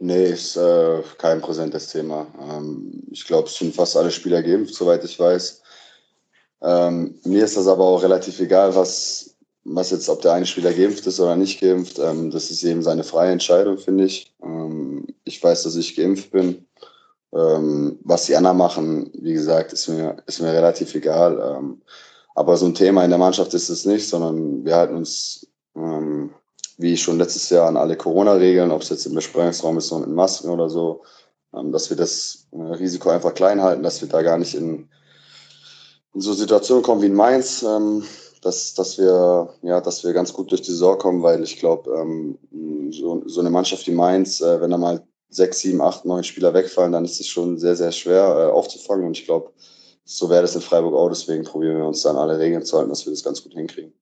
Nee, 0.00 0.30
ist 0.30 0.56
äh, 0.56 1.02
kein 1.18 1.40
präsentes 1.40 1.88
Thema. 1.88 2.26
Ähm, 2.40 3.02
ich 3.10 3.26
glaube, 3.26 3.48
es 3.48 3.56
sind 3.56 3.74
fast 3.74 3.96
alle 3.96 4.12
Spieler 4.12 4.42
geimpft, 4.42 4.74
soweit 4.74 5.02
ich 5.04 5.18
weiß. 5.18 5.60
Ähm, 6.62 7.18
mir 7.24 7.44
ist 7.44 7.56
das 7.56 7.66
aber 7.66 7.84
auch 7.84 8.02
relativ 8.02 8.38
egal, 8.40 8.74
was, 8.76 9.36
was 9.64 9.90
jetzt, 9.90 10.08
ob 10.08 10.22
der 10.22 10.34
eine 10.34 10.46
Spieler 10.46 10.72
geimpft 10.72 11.06
ist 11.06 11.18
oder 11.18 11.34
nicht 11.34 11.60
geimpft. 11.60 11.98
Ähm, 11.98 12.30
das 12.30 12.50
ist 12.50 12.62
eben 12.62 12.82
seine 12.82 13.02
freie 13.02 13.32
Entscheidung, 13.32 13.76
finde 13.76 14.04
ich. 14.04 14.32
Ähm, 14.42 15.06
ich 15.24 15.42
weiß, 15.42 15.64
dass 15.64 15.74
ich 15.74 15.96
geimpft 15.96 16.30
bin. 16.30 16.64
Ähm, 17.34 17.98
was 18.04 18.26
die 18.26 18.36
anderen 18.36 18.56
machen, 18.56 19.10
wie 19.14 19.34
gesagt, 19.34 19.72
ist 19.72 19.88
mir, 19.88 20.16
ist 20.26 20.40
mir 20.40 20.52
relativ 20.52 20.94
egal. 20.94 21.56
Ähm, 21.58 21.82
aber 22.36 22.56
so 22.56 22.66
ein 22.66 22.74
Thema 22.74 23.04
in 23.04 23.10
der 23.10 23.18
Mannschaft 23.18 23.52
ist 23.52 23.68
es 23.68 23.84
nicht, 23.84 24.08
sondern 24.08 24.64
wir 24.64 24.76
halten 24.76 24.94
uns, 24.94 25.46
ähm, 25.74 26.30
wie 26.78 26.96
schon 26.96 27.18
letztes 27.18 27.50
Jahr, 27.50 27.68
an 27.68 27.76
alle 27.76 27.96
Corona-Regeln, 27.96 28.70
ob 28.70 28.82
es 28.82 28.88
jetzt 28.88 29.06
im 29.06 29.14
Besprechungsraum 29.14 29.78
ist 29.78 29.92
oder 29.92 30.06
mit 30.06 30.14
Masken 30.14 30.48
oder 30.48 30.70
so, 30.70 31.02
ähm, 31.54 31.72
dass 31.72 31.90
wir 31.90 31.96
das 31.96 32.48
äh, 32.52 32.56
Risiko 32.56 33.10
einfach 33.10 33.34
klein 33.34 33.60
halten, 33.60 33.82
dass 33.82 34.00
wir 34.00 34.08
da 34.08 34.22
gar 34.22 34.38
nicht 34.38 34.54
in, 34.54 34.88
in 36.14 36.20
so 36.20 36.32
Situationen 36.32 36.82
kommen 36.82 37.02
wie 37.02 37.06
in 37.06 37.14
Mainz, 37.14 37.62
ähm, 37.62 38.04
dass, 38.42 38.74
dass, 38.74 38.96
wir, 38.96 39.52
ja, 39.62 39.80
dass 39.80 40.04
wir 40.04 40.12
ganz 40.12 40.32
gut 40.32 40.50
durch 40.52 40.62
die 40.62 40.70
Saison 40.70 40.96
kommen, 40.96 41.22
weil 41.22 41.42
ich 41.42 41.58
glaube, 41.58 41.90
ähm, 41.90 42.38
so, 42.92 43.22
so 43.26 43.40
eine 43.40 43.50
Mannschaft 43.50 43.86
wie 43.88 43.92
Mainz, 43.92 44.40
äh, 44.40 44.60
wenn 44.60 44.70
da 44.70 44.78
mal 44.78 45.04
sechs, 45.30 45.58
sieben, 45.60 45.80
acht, 45.80 46.04
neun 46.04 46.24
Spieler 46.24 46.54
wegfallen, 46.54 46.92
dann 46.92 47.04
ist 47.04 47.20
es 47.20 47.26
schon 47.26 47.58
sehr, 47.58 47.74
sehr 47.74 47.92
schwer 47.92 48.22
äh, 48.22 48.52
aufzufangen. 48.52 49.06
Und 49.06 49.18
ich 49.18 49.26
glaube, 49.26 49.50
so 50.04 50.30
wäre 50.30 50.42
das 50.42 50.54
in 50.54 50.60
Freiburg 50.60 50.94
auch. 50.94 51.08
Deswegen 51.08 51.44
probieren 51.44 51.78
wir 51.78 51.86
uns 51.86 52.02
dann 52.02 52.16
alle 52.16 52.38
Regeln 52.38 52.64
zu 52.64 52.78
halten, 52.78 52.90
dass 52.90 53.04
wir 53.04 53.12
das 53.12 53.24
ganz 53.24 53.42
gut 53.42 53.52
hinkriegen. 53.52 53.92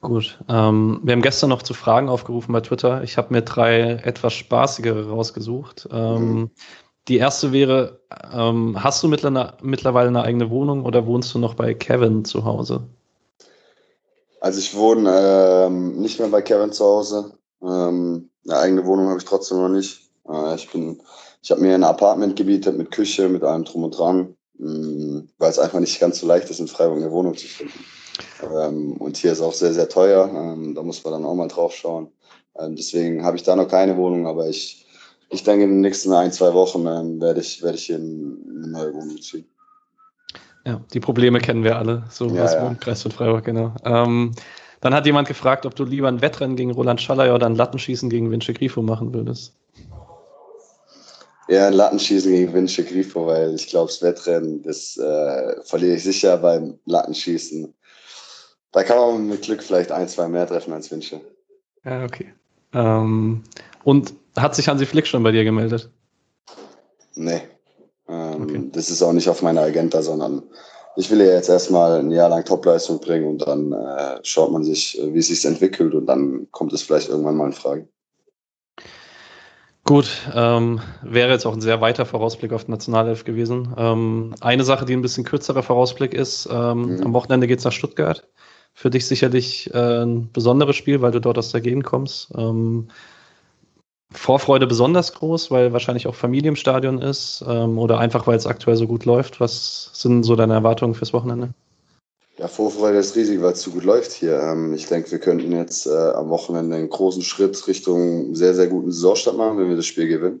Gut. 0.00 0.38
Ähm, 0.48 1.00
wir 1.02 1.12
haben 1.12 1.22
gestern 1.22 1.50
noch 1.50 1.62
zu 1.62 1.74
Fragen 1.74 2.08
aufgerufen 2.08 2.52
bei 2.52 2.60
Twitter. 2.60 3.02
Ich 3.02 3.18
habe 3.18 3.34
mir 3.34 3.42
drei 3.42 4.00
etwas 4.02 4.32
spaßigere 4.32 5.10
rausgesucht. 5.10 5.88
Ähm, 5.92 6.32
mhm. 6.32 6.50
Die 7.08 7.18
erste 7.18 7.52
wäre, 7.52 8.00
ähm, 8.32 8.82
hast 8.82 9.02
du 9.02 9.08
mittlerweile 9.08 10.08
eine 10.08 10.22
eigene 10.22 10.50
Wohnung 10.50 10.84
oder 10.84 11.06
wohnst 11.06 11.34
du 11.34 11.38
noch 11.38 11.54
bei 11.54 11.74
Kevin 11.74 12.24
zu 12.24 12.44
Hause? 12.44 12.82
Also 14.40 14.58
ich 14.58 14.74
wohne 14.74 15.66
ähm, 15.66 16.00
nicht 16.00 16.18
mehr 16.18 16.28
bei 16.28 16.40
Kevin 16.40 16.72
zu 16.72 16.84
Hause. 16.84 17.32
Ähm, 17.62 18.30
eine 18.46 18.58
eigene 18.58 18.86
Wohnung 18.86 19.08
habe 19.08 19.18
ich 19.18 19.24
trotzdem 19.26 19.58
noch 19.58 19.68
nicht. 19.68 20.08
Äh, 20.26 20.54
ich 20.54 20.70
bin, 20.70 21.02
ich 21.42 21.50
habe 21.50 21.60
mir 21.60 21.74
ein 21.74 21.84
Apartment 21.84 22.36
gebietet 22.36 22.76
mit 22.76 22.90
Küche, 22.90 23.28
mit 23.28 23.42
allem 23.44 23.64
drum 23.64 23.84
und 23.84 23.98
dran, 23.98 24.34
mh, 24.58 24.70
mm, 24.70 25.28
weil 25.38 25.50
es 25.50 25.58
einfach 25.58 25.80
nicht 25.80 26.00
ganz 26.00 26.20
so 26.20 26.26
leicht 26.26 26.48
ist, 26.48 26.60
in 26.60 26.68
Freiburg 26.68 26.98
eine 26.98 27.10
Wohnung 27.10 27.36
zu 27.36 27.46
finden. 27.46 27.84
Ähm, 28.42 28.96
und 28.98 29.16
hier 29.16 29.32
ist 29.32 29.40
auch 29.40 29.52
sehr, 29.52 29.72
sehr 29.72 29.88
teuer. 29.88 30.28
Ähm, 30.28 30.74
da 30.74 30.82
muss 30.82 31.02
man 31.04 31.12
dann 31.14 31.24
auch 31.24 31.34
mal 31.34 31.48
drauf 31.48 31.74
schauen. 31.74 32.08
Ähm, 32.58 32.76
deswegen 32.76 33.24
habe 33.24 33.36
ich 33.36 33.42
da 33.42 33.56
noch 33.56 33.68
keine 33.68 33.96
Wohnung, 33.96 34.26
aber 34.26 34.48
ich, 34.48 34.86
ich 35.30 35.42
denke, 35.42 35.64
in 35.64 35.70
den 35.70 35.80
nächsten 35.80 36.12
ein, 36.12 36.32
zwei 36.32 36.52
Wochen 36.54 36.86
ähm, 36.86 37.20
werde 37.20 37.40
ich, 37.40 37.62
werde 37.62 37.76
ich 37.76 37.86
hier 37.86 37.96
in 37.96 38.38
eine 38.56 38.68
neue 38.68 38.94
Wohnung 38.94 39.20
ziehen. 39.20 39.46
Ja, 40.66 40.80
die 40.92 41.00
Probleme 41.00 41.40
kennen 41.40 41.64
wir 41.64 41.78
alle, 41.78 42.04
so 42.10 42.26
ja, 42.28 42.44
aus 42.44 42.52
dem 42.52 42.62
ja. 42.62 42.68
Umkreis 42.68 43.02
von 43.02 43.12
Freiburg, 43.12 43.44
genau. 43.44 43.74
Ähm, 43.84 44.32
dann 44.80 44.94
hat 44.94 45.06
jemand 45.06 45.28
gefragt, 45.28 45.66
ob 45.66 45.74
du 45.74 45.84
lieber 45.84 46.08
ein 46.08 46.20
Wettrennen 46.20 46.56
gegen 46.56 46.70
Roland 46.70 47.00
Schaller 47.00 47.34
oder 47.34 47.46
ein 47.46 47.54
Lattenschießen 47.54 48.08
gegen 48.10 48.30
Vince 48.30 48.52
Grifo 48.52 48.82
machen 48.82 49.12
würdest. 49.12 49.54
Ja, 51.48 51.66
ein 51.66 51.72
Lattenschießen 51.72 52.30
gegen 52.30 52.54
Vince 52.54 52.84
Grifo, 52.84 53.26
weil 53.26 53.54
ich 53.54 53.68
glaube, 53.68 53.88
das 53.88 54.02
Wettrennen, 54.02 54.62
das 54.62 54.96
äh, 54.96 55.62
verliere 55.64 55.96
ich 55.96 56.04
sicher 56.04 56.36
beim 56.38 56.78
Lattenschießen. 56.86 57.74
Da 58.72 58.84
kann 58.84 58.98
man 58.98 59.28
mit 59.28 59.42
Glück 59.42 59.62
vielleicht 59.62 59.90
ein, 59.90 60.08
zwei 60.08 60.28
mehr 60.28 60.46
treffen 60.46 60.72
als 60.72 60.90
Vince. 60.90 61.20
Ja, 61.84 62.04
okay. 62.04 62.32
Ähm, 62.72 63.42
und 63.84 64.14
hat 64.36 64.54
sich 64.54 64.68
Hansi 64.68 64.86
Flick 64.86 65.06
schon 65.06 65.22
bei 65.22 65.32
dir 65.32 65.44
gemeldet? 65.44 65.90
Nee. 67.14 67.42
Ähm, 68.08 68.42
okay. 68.42 68.70
Das 68.72 68.90
ist 68.90 69.02
auch 69.02 69.12
nicht 69.12 69.28
auf 69.28 69.42
meiner 69.42 69.62
Agenda, 69.62 70.02
sondern 70.02 70.42
ich 70.96 71.10
will 71.10 71.20
ja 71.20 71.32
jetzt 71.32 71.48
erstmal 71.48 72.00
ein 72.00 72.10
Jahr 72.10 72.28
lang 72.28 72.44
Topleistung 72.44 73.00
bringen 73.00 73.26
und 73.26 73.46
dann 73.46 73.72
äh, 73.72 74.18
schaut 74.22 74.52
man 74.52 74.64
sich, 74.64 75.00
äh, 75.00 75.14
wie 75.14 75.18
es 75.18 75.28
sich 75.28 75.44
entwickelt 75.44 75.94
und 75.94 76.06
dann 76.06 76.48
kommt 76.50 76.72
es 76.72 76.82
vielleicht 76.82 77.08
irgendwann 77.08 77.36
mal 77.36 77.46
in 77.46 77.52
Frage. 77.52 77.88
Gut, 79.84 80.08
ähm, 80.34 80.80
wäre 81.02 81.32
jetzt 81.32 81.46
auch 81.46 81.54
ein 81.54 81.60
sehr 81.60 81.80
weiter 81.80 82.06
Vorausblick 82.06 82.52
auf 82.52 82.64
die 82.64 82.70
Nationalelf 82.70 83.24
gewesen. 83.24 83.74
Ähm, 83.76 84.34
eine 84.40 84.62
Sache, 84.62 84.84
die 84.84 84.92
ein 84.92 85.02
bisschen 85.02 85.24
kürzerer 85.24 85.62
Vorausblick 85.62 86.14
ist, 86.14 86.48
ähm, 86.52 86.96
mhm. 86.96 87.02
am 87.02 87.12
Wochenende 87.12 87.46
geht 87.46 87.58
es 87.58 87.64
nach 87.64 87.72
Stuttgart. 87.72 88.28
Für 88.80 88.88
dich 88.88 89.06
sicherlich 89.06 89.68
äh, 89.74 90.04
ein 90.04 90.30
besonderes 90.32 90.74
Spiel, 90.74 91.02
weil 91.02 91.10
du 91.10 91.20
dort 91.20 91.36
aus 91.36 91.52
der 91.52 91.60
Gegend 91.60 91.84
kommst. 91.84 92.30
Ähm, 92.34 92.88
Vorfreude 94.10 94.66
besonders 94.66 95.12
groß, 95.12 95.50
weil 95.50 95.74
wahrscheinlich 95.74 96.06
auch 96.06 96.14
Familie 96.14 96.48
im 96.48 96.56
Stadion 96.56 96.96
ist 97.02 97.44
ähm, 97.46 97.78
oder 97.78 97.98
einfach 97.98 98.26
weil 98.26 98.38
es 98.38 98.46
aktuell 98.46 98.76
so 98.76 98.86
gut 98.86 99.04
läuft? 99.04 99.38
Was 99.38 99.90
sind 99.92 100.22
so 100.22 100.34
deine 100.34 100.54
Erwartungen 100.54 100.94
fürs 100.94 101.12
Wochenende? 101.12 101.50
Ja, 102.38 102.48
Vorfreude 102.48 102.96
ist 102.96 103.14
riesig, 103.16 103.42
weil 103.42 103.52
es 103.52 103.60
zu 103.60 103.70
gut 103.70 103.84
läuft 103.84 104.12
hier. 104.12 104.40
Ähm, 104.40 104.72
ich 104.72 104.86
denke, 104.86 105.10
wir 105.10 105.18
könnten 105.18 105.52
jetzt 105.52 105.86
äh, 105.86 105.90
am 105.90 106.30
Wochenende 106.30 106.76
einen 106.76 106.88
großen 106.88 107.20
Schritt 107.20 107.68
Richtung 107.68 108.34
sehr, 108.34 108.54
sehr 108.54 108.68
guten 108.68 108.92
Saisonstart 108.92 109.36
machen, 109.36 109.58
wenn 109.58 109.68
wir 109.68 109.76
das 109.76 109.84
Spiel 109.84 110.08
gewinnen. 110.08 110.40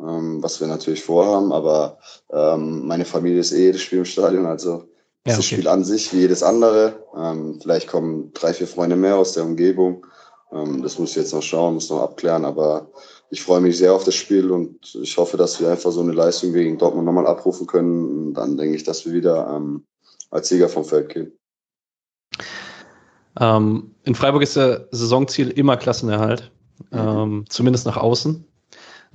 Ähm, 0.00 0.42
was 0.42 0.60
wir 0.60 0.66
natürlich 0.66 1.04
vorhaben, 1.04 1.52
aber 1.52 1.98
ähm, 2.32 2.88
meine 2.88 3.04
Familie 3.04 3.38
ist 3.38 3.52
eh 3.52 3.66
jedes 3.66 3.82
Spiel 3.82 3.98
im 3.98 4.04
Stadion, 4.04 4.46
also 4.46 4.88
ja, 5.26 5.34
okay. 5.34 5.36
das 5.36 5.46
Spiel 5.46 5.68
an 5.68 5.84
sich 5.84 6.12
wie 6.12 6.20
jedes 6.20 6.42
andere. 6.42 7.06
Ähm, 7.16 7.58
vielleicht 7.60 7.88
kommen 7.88 8.32
drei, 8.32 8.52
vier 8.52 8.66
Freunde 8.66 8.96
mehr 8.96 9.16
aus 9.16 9.34
der 9.34 9.44
Umgebung. 9.44 10.06
Ähm, 10.52 10.82
das 10.82 10.98
muss 10.98 11.10
ich 11.10 11.16
jetzt 11.16 11.32
noch 11.32 11.42
schauen, 11.42 11.74
muss 11.74 11.90
noch 11.90 12.02
abklären, 12.02 12.44
aber 12.44 12.90
ich 13.30 13.42
freue 13.42 13.60
mich 13.60 13.78
sehr 13.78 13.94
auf 13.94 14.04
das 14.04 14.14
Spiel 14.14 14.50
und 14.50 14.94
ich 15.00 15.16
hoffe, 15.16 15.36
dass 15.36 15.60
wir 15.60 15.70
einfach 15.70 15.92
so 15.92 16.00
eine 16.00 16.12
Leistung 16.12 16.52
gegen 16.52 16.76
Dortmund 16.76 17.06
nochmal 17.06 17.26
abrufen 17.26 17.66
können. 17.66 18.26
Und 18.26 18.34
dann 18.34 18.56
denke 18.56 18.76
ich, 18.76 18.84
dass 18.84 19.06
wir 19.06 19.12
wieder 19.12 19.54
ähm, 19.56 19.86
als 20.30 20.48
Sieger 20.48 20.68
vom 20.68 20.84
Feld 20.84 21.08
gehen. 21.08 21.32
Ähm, 23.40 23.94
in 24.04 24.14
Freiburg 24.14 24.42
ist 24.42 24.56
der 24.56 24.88
Saisonziel 24.90 25.50
immer 25.50 25.76
Klassenerhalt, 25.76 26.52
mhm. 26.90 26.98
ähm, 26.98 27.44
zumindest 27.48 27.86
nach 27.86 27.96
außen. 27.96 28.44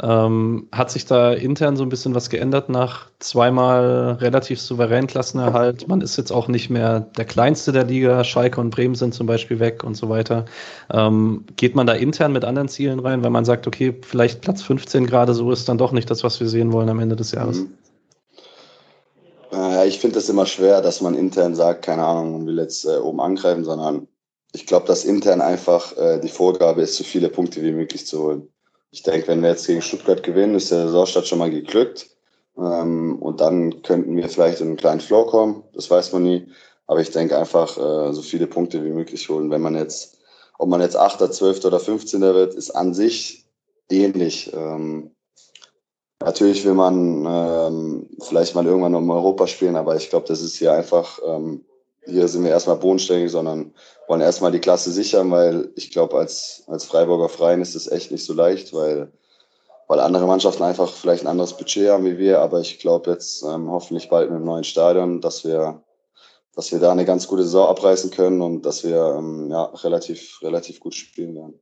Ähm, 0.01 0.67
hat 0.71 0.91
sich 0.91 1.05
da 1.05 1.33
intern 1.33 1.75
so 1.75 1.83
ein 1.83 1.89
bisschen 1.89 2.13
was 2.13 2.29
geändert 2.29 2.69
nach 2.69 3.09
zweimal 3.19 4.17
relativ 4.21 4.61
souveränen 4.61 5.07
Klassenerhalt? 5.07 5.87
Man 5.87 6.01
ist 6.01 6.17
jetzt 6.17 6.31
auch 6.31 6.47
nicht 6.47 6.69
mehr 6.69 6.99
der 7.17 7.25
kleinste 7.25 7.71
der 7.71 7.85
Liga. 7.85 8.23
Schalke 8.23 8.61
und 8.61 8.69
Bremen 8.69 8.95
sind 8.95 9.13
zum 9.13 9.25
Beispiel 9.25 9.59
weg 9.59 9.83
und 9.83 9.95
so 9.95 10.09
weiter. 10.09 10.45
Ähm, 10.91 11.45
geht 11.55 11.75
man 11.75 11.87
da 11.87 11.93
intern 11.93 12.31
mit 12.31 12.45
anderen 12.45 12.67
Zielen 12.67 12.99
rein, 12.99 13.23
weil 13.23 13.31
man 13.31 13.45
sagt, 13.45 13.65
okay, 13.65 13.95
vielleicht 14.01 14.41
Platz 14.41 14.61
15 14.61 15.07
gerade 15.07 15.33
so 15.33 15.51
ist 15.51 15.67
dann 15.67 15.77
doch 15.77 15.91
nicht 15.91 16.09
das, 16.11 16.23
was 16.23 16.39
wir 16.39 16.47
sehen 16.47 16.71
wollen 16.71 16.89
am 16.89 16.99
Ende 16.99 17.15
des 17.15 17.31
Jahres? 17.31 17.59
Mhm. 17.61 17.73
Äh, 19.51 19.87
ich 19.87 19.99
finde 19.99 20.19
es 20.19 20.29
immer 20.29 20.45
schwer, 20.45 20.81
dass 20.81 21.01
man 21.01 21.15
intern 21.15 21.55
sagt, 21.55 21.85
keine 21.85 22.05
Ahnung, 22.05 22.33
man 22.33 22.45
will 22.45 22.59
jetzt 22.59 22.85
äh, 22.85 22.97
oben 22.97 23.19
angreifen, 23.19 23.63
sondern 23.63 24.07
ich 24.53 24.65
glaube, 24.65 24.87
dass 24.87 25.05
intern 25.05 25.41
einfach 25.41 25.95
äh, 25.97 26.19
die 26.19 26.29
Vorgabe 26.29 26.81
ist, 26.81 26.95
so 26.95 27.03
viele 27.03 27.29
Punkte 27.29 27.61
wie 27.63 27.71
möglich 27.71 28.05
zu 28.05 28.23
holen. 28.23 28.49
Ich 28.91 29.03
denke, 29.03 29.27
wenn 29.27 29.41
wir 29.41 29.49
jetzt 29.49 29.67
gegen 29.67 29.81
Stuttgart 29.81 30.23
gewinnen, 30.23 30.55
ist 30.55 30.71
der 30.71 30.87
Saisonstart 30.87 31.27
schon 31.27 31.39
mal 31.39 31.51
geglückt. 31.51 32.09
Ähm, 32.57 33.21
und 33.21 33.41
dann 33.41 33.81
könnten 33.83 34.15
wir 34.15 34.29
vielleicht 34.29 34.61
in 34.61 34.67
einen 34.67 34.77
kleinen 34.77 35.01
Flow 35.01 35.25
kommen. 35.25 35.63
Das 35.73 35.89
weiß 35.89 36.13
man 36.13 36.23
nie. 36.23 36.47
Aber 36.87 37.01
ich 37.01 37.11
denke 37.11 37.37
einfach, 37.37 37.77
äh, 37.77 38.13
so 38.13 38.21
viele 38.21 38.47
Punkte 38.47 38.83
wie 38.83 38.91
möglich 38.91 39.27
holen. 39.29 39.51
Wenn 39.51 39.61
man 39.61 39.75
jetzt, 39.75 40.17
ob 40.57 40.69
man 40.69 40.81
jetzt 40.81 40.95
8., 40.95 41.33
12. 41.33 41.65
oder 41.65 41.79
15. 41.79 42.21
wird, 42.21 42.55
ist 42.55 42.71
an 42.71 42.93
sich 42.93 43.45
ähnlich. 43.89 44.51
Ähm, 44.53 45.11
Natürlich 46.19 46.65
will 46.65 46.73
man 46.73 47.25
ähm, 47.27 48.09
vielleicht 48.21 48.55
mal 48.55 48.65
irgendwann 48.65 48.95
um 48.95 49.09
Europa 49.09 49.45
spielen, 49.45 49.75
aber 49.75 49.95
ich 49.95 50.09
glaube, 50.09 50.27
das 50.27 50.41
ist 50.41 50.57
hier 50.57 50.73
einfach, 50.73 51.19
ähm, 51.23 51.63
hier 52.07 52.27
sind 52.27 52.43
wir 52.43 52.51
erstmal 52.51 52.77
bodenständig, 52.77 53.31
sondern 53.31 53.73
wollen 54.07 54.21
erstmal 54.21 54.51
die 54.51 54.59
Klasse 54.59 54.91
sichern, 54.91 55.29
weil 55.31 55.69
ich 55.75 55.91
glaube, 55.91 56.17
als, 56.17 56.63
als 56.67 56.85
Freiburger 56.85 57.29
Freien 57.29 57.61
ist 57.61 57.75
es 57.75 57.91
echt 57.91 58.11
nicht 58.11 58.25
so 58.25 58.33
leicht, 58.33 58.73
weil, 58.73 59.11
weil 59.87 59.99
andere 59.99 60.25
Mannschaften 60.25 60.63
einfach 60.63 60.89
vielleicht 60.89 61.23
ein 61.23 61.27
anderes 61.27 61.53
Budget 61.53 61.89
haben 61.89 62.05
wie 62.05 62.17
wir, 62.17 62.39
aber 62.39 62.61
ich 62.61 62.79
glaube 62.79 63.11
jetzt 63.11 63.43
ähm, 63.43 63.69
hoffentlich 63.69 64.09
bald 64.09 64.29
mit 64.29 64.37
einem 64.37 64.45
neuen 64.45 64.63
Stadion, 64.63 65.21
dass 65.21 65.43
wir, 65.43 65.83
dass 66.55 66.71
wir 66.71 66.79
da 66.79 66.91
eine 66.91 67.05
ganz 67.05 67.27
gute 67.27 67.43
Saison 67.43 67.67
abreißen 67.67 68.11
können 68.11 68.41
und 68.41 68.65
dass 68.65 68.83
wir 68.83 69.15
ähm, 69.17 69.49
ja, 69.51 69.65
relativ, 69.65 70.39
relativ 70.41 70.79
gut 70.79 70.95
spielen 70.95 71.35
werden. 71.35 71.59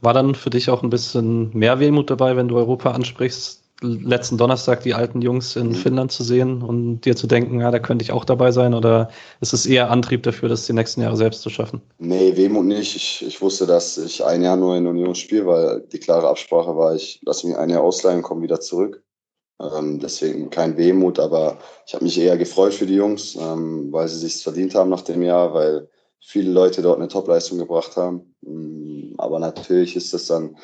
War 0.00 0.12
dann 0.12 0.34
für 0.34 0.50
dich 0.50 0.68
auch 0.68 0.82
ein 0.82 0.90
bisschen 0.90 1.56
mehr 1.56 1.80
Wehmut 1.80 2.10
dabei, 2.10 2.36
wenn 2.36 2.48
du 2.48 2.56
Europa 2.56 2.90
ansprichst, 2.90 3.63
letzten 3.80 4.38
Donnerstag 4.38 4.82
die 4.82 4.94
alten 4.94 5.20
Jungs 5.20 5.56
in 5.56 5.68
mhm. 5.68 5.74
Finnland 5.74 6.12
zu 6.12 6.22
sehen 6.22 6.62
und 6.62 7.00
dir 7.02 7.16
zu 7.16 7.26
denken, 7.26 7.60
ja, 7.60 7.70
da 7.70 7.78
könnte 7.78 8.02
ich 8.02 8.12
auch 8.12 8.24
dabei 8.24 8.52
sein? 8.52 8.74
Oder 8.74 9.10
ist 9.40 9.52
es 9.52 9.66
eher 9.66 9.90
Antrieb 9.90 10.22
dafür, 10.22 10.48
das 10.48 10.66
die 10.66 10.72
nächsten 10.72 11.02
Jahre 11.02 11.16
selbst 11.16 11.42
zu 11.42 11.50
schaffen? 11.50 11.82
Nee, 11.98 12.36
Wehmut 12.36 12.64
nicht. 12.64 12.96
Ich, 12.96 13.24
ich 13.26 13.40
wusste, 13.42 13.66
dass 13.66 13.98
ich 13.98 14.24
ein 14.24 14.42
Jahr 14.42 14.56
nur 14.56 14.76
in 14.76 14.86
Union 14.86 15.14
spiele, 15.14 15.46
weil 15.46 15.80
die 15.92 15.98
klare 15.98 16.28
Absprache 16.28 16.76
war, 16.76 16.94
ich 16.94 17.20
lasse 17.24 17.46
mich 17.46 17.56
ein 17.56 17.70
Jahr 17.70 17.82
ausleihen 17.82 18.18
und 18.18 18.22
komme 18.22 18.42
wieder 18.42 18.60
zurück. 18.60 19.02
Ähm, 19.60 20.00
deswegen 20.00 20.50
kein 20.50 20.76
Wehmut, 20.76 21.18
aber 21.18 21.58
ich 21.86 21.94
habe 21.94 22.04
mich 22.04 22.18
eher 22.18 22.36
gefreut 22.36 22.74
für 22.74 22.86
die 22.86 22.96
Jungs, 22.96 23.36
ähm, 23.36 23.92
weil 23.92 24.08
sie 24.08 24.18
sich 24.18 24.42
verdient 24.42 24.74
haben 24.74 24.90
nach 24.90 25.02
dem 25.02 25.22
Jahr, 25.22 25.54
weil 25.54 25.88
viele 26.20 26.50
Leute 26.50 26.82
dort 26.82 26.98
eine 26.98 27.08
Topleistung 27.08 27.58
gebracht 27.58 27.96
haben. 27.96 28.34
Ähm, 28.46 29.14
aber 29.18 29.38
natürlich 29.38 29.94
ist 29.96 30.12
es 30.14 30.26
dann 30.26 30.56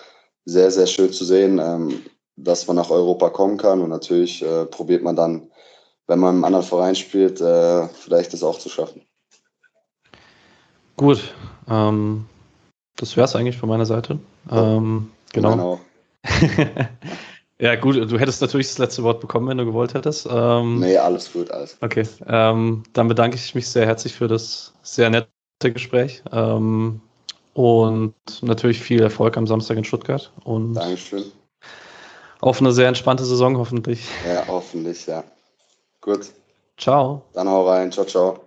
sehr, 0.44 0.70
sehr 0.70 0.86
schön 0.86 1.12
zu 1.12 1.24
sehen, 1.24 1.60
ähm, 1.62 2.02
dass 2.36 2.66
man 2.66 2.76
nach 2.76 2.90
Europa 2.90 3.30
kommen 3.30 3.56
kann. 3.56 3.80
Und 3.80 3.90
natürlich 3.90 4.42
äh, 4.42 4.66
probiert 4.66 5.02
man 5.02 5.16
dann, 5.16 5.50
wenn 6.06 6.18
man 6.18 6.36
im 6.36 6.44
anderen 6.44 6.64
Verein 6.64 6.94
spielt, 6.94 7.40
äh, 7.40 7.88
vielleicht 7.88 8.32
das 8.32 8.42
auch 8.42 8.58
zu 8.58 8.68
schaffen. 8.68 9.02
Gut, 10.96 11.34
ähm, 11.68 12.26
das 12.96 13.16
wäre 13.16 13.24
es 13.24 13.36
eigentlich 13.36 13.56
von 13.56 13.68
meiner 13.68 13.86
Seite. 13.86 14.18
Ähm, 14.50 15.10
genau. 15.32 15.50
genau. 15.50 15.80
ja, 17.58 17.76
gut, 17.76 17.96
du 17.96 18.18
hättest 18.18 18.42
natürlich 18.42 18.68
das 18.68 18.78
letzte 18.78 19.02
Wort 19.02 19.20
bekommen, 19.20 19.48
wenn 19.48 19.56
du 19.56 19.64
gewollt 19.64 19.94
hättest. 19.94 20.28
Ähm, 20.30 20.80
nee, 20.80 20.98
alles 20.98 21.32
gut, 21.32 21.50
alles. 21.50 21.78
Okay, 21.80 22.06
ähm, 22.26 22.82
dann 22.92 23.08
bedanke 23.08 23.36
ich 23.36 23.54
mich 23.54 23.68
sehr 23.68 23.86
herzlich 23.86 24.12
für 24.12 24.28
das 24.28 24.74
sehr 24.82 25.08
nette 25.08 25.28
Gespräch. 25.72 26.22
Ähm, 26.32 27.00
und 27.54 28.14
natürlich 28.42 28.80
viel 28.80 29.00
Erfolg 29.00 29.36
am 29.36 29.46
Samstag 29.46 29.78
in 29.78 29.84
Stuttgart. 29.84 30.32
Und 30.44 30.74
Dankeschön 30.74 31.24
auf 32.40 32.60
eine 32.60 32.72
sehr 32.72 32.88
entspannte 32.88 33.24
Saison 33.24 33.56
hoffentlich. 33.58 34.06
Ja, 34.26 34.44
hoffentlich, 34.46 35.06
ja. 35.06 35.24
Gut. 36.00 36.26
Ciao. 36.76 37.22
Dann 37.34 37.48
hau 37.48 37.68
rein. 37.68 37.92
Ciao, 37.92 38.06
ciao. 38.06 38.40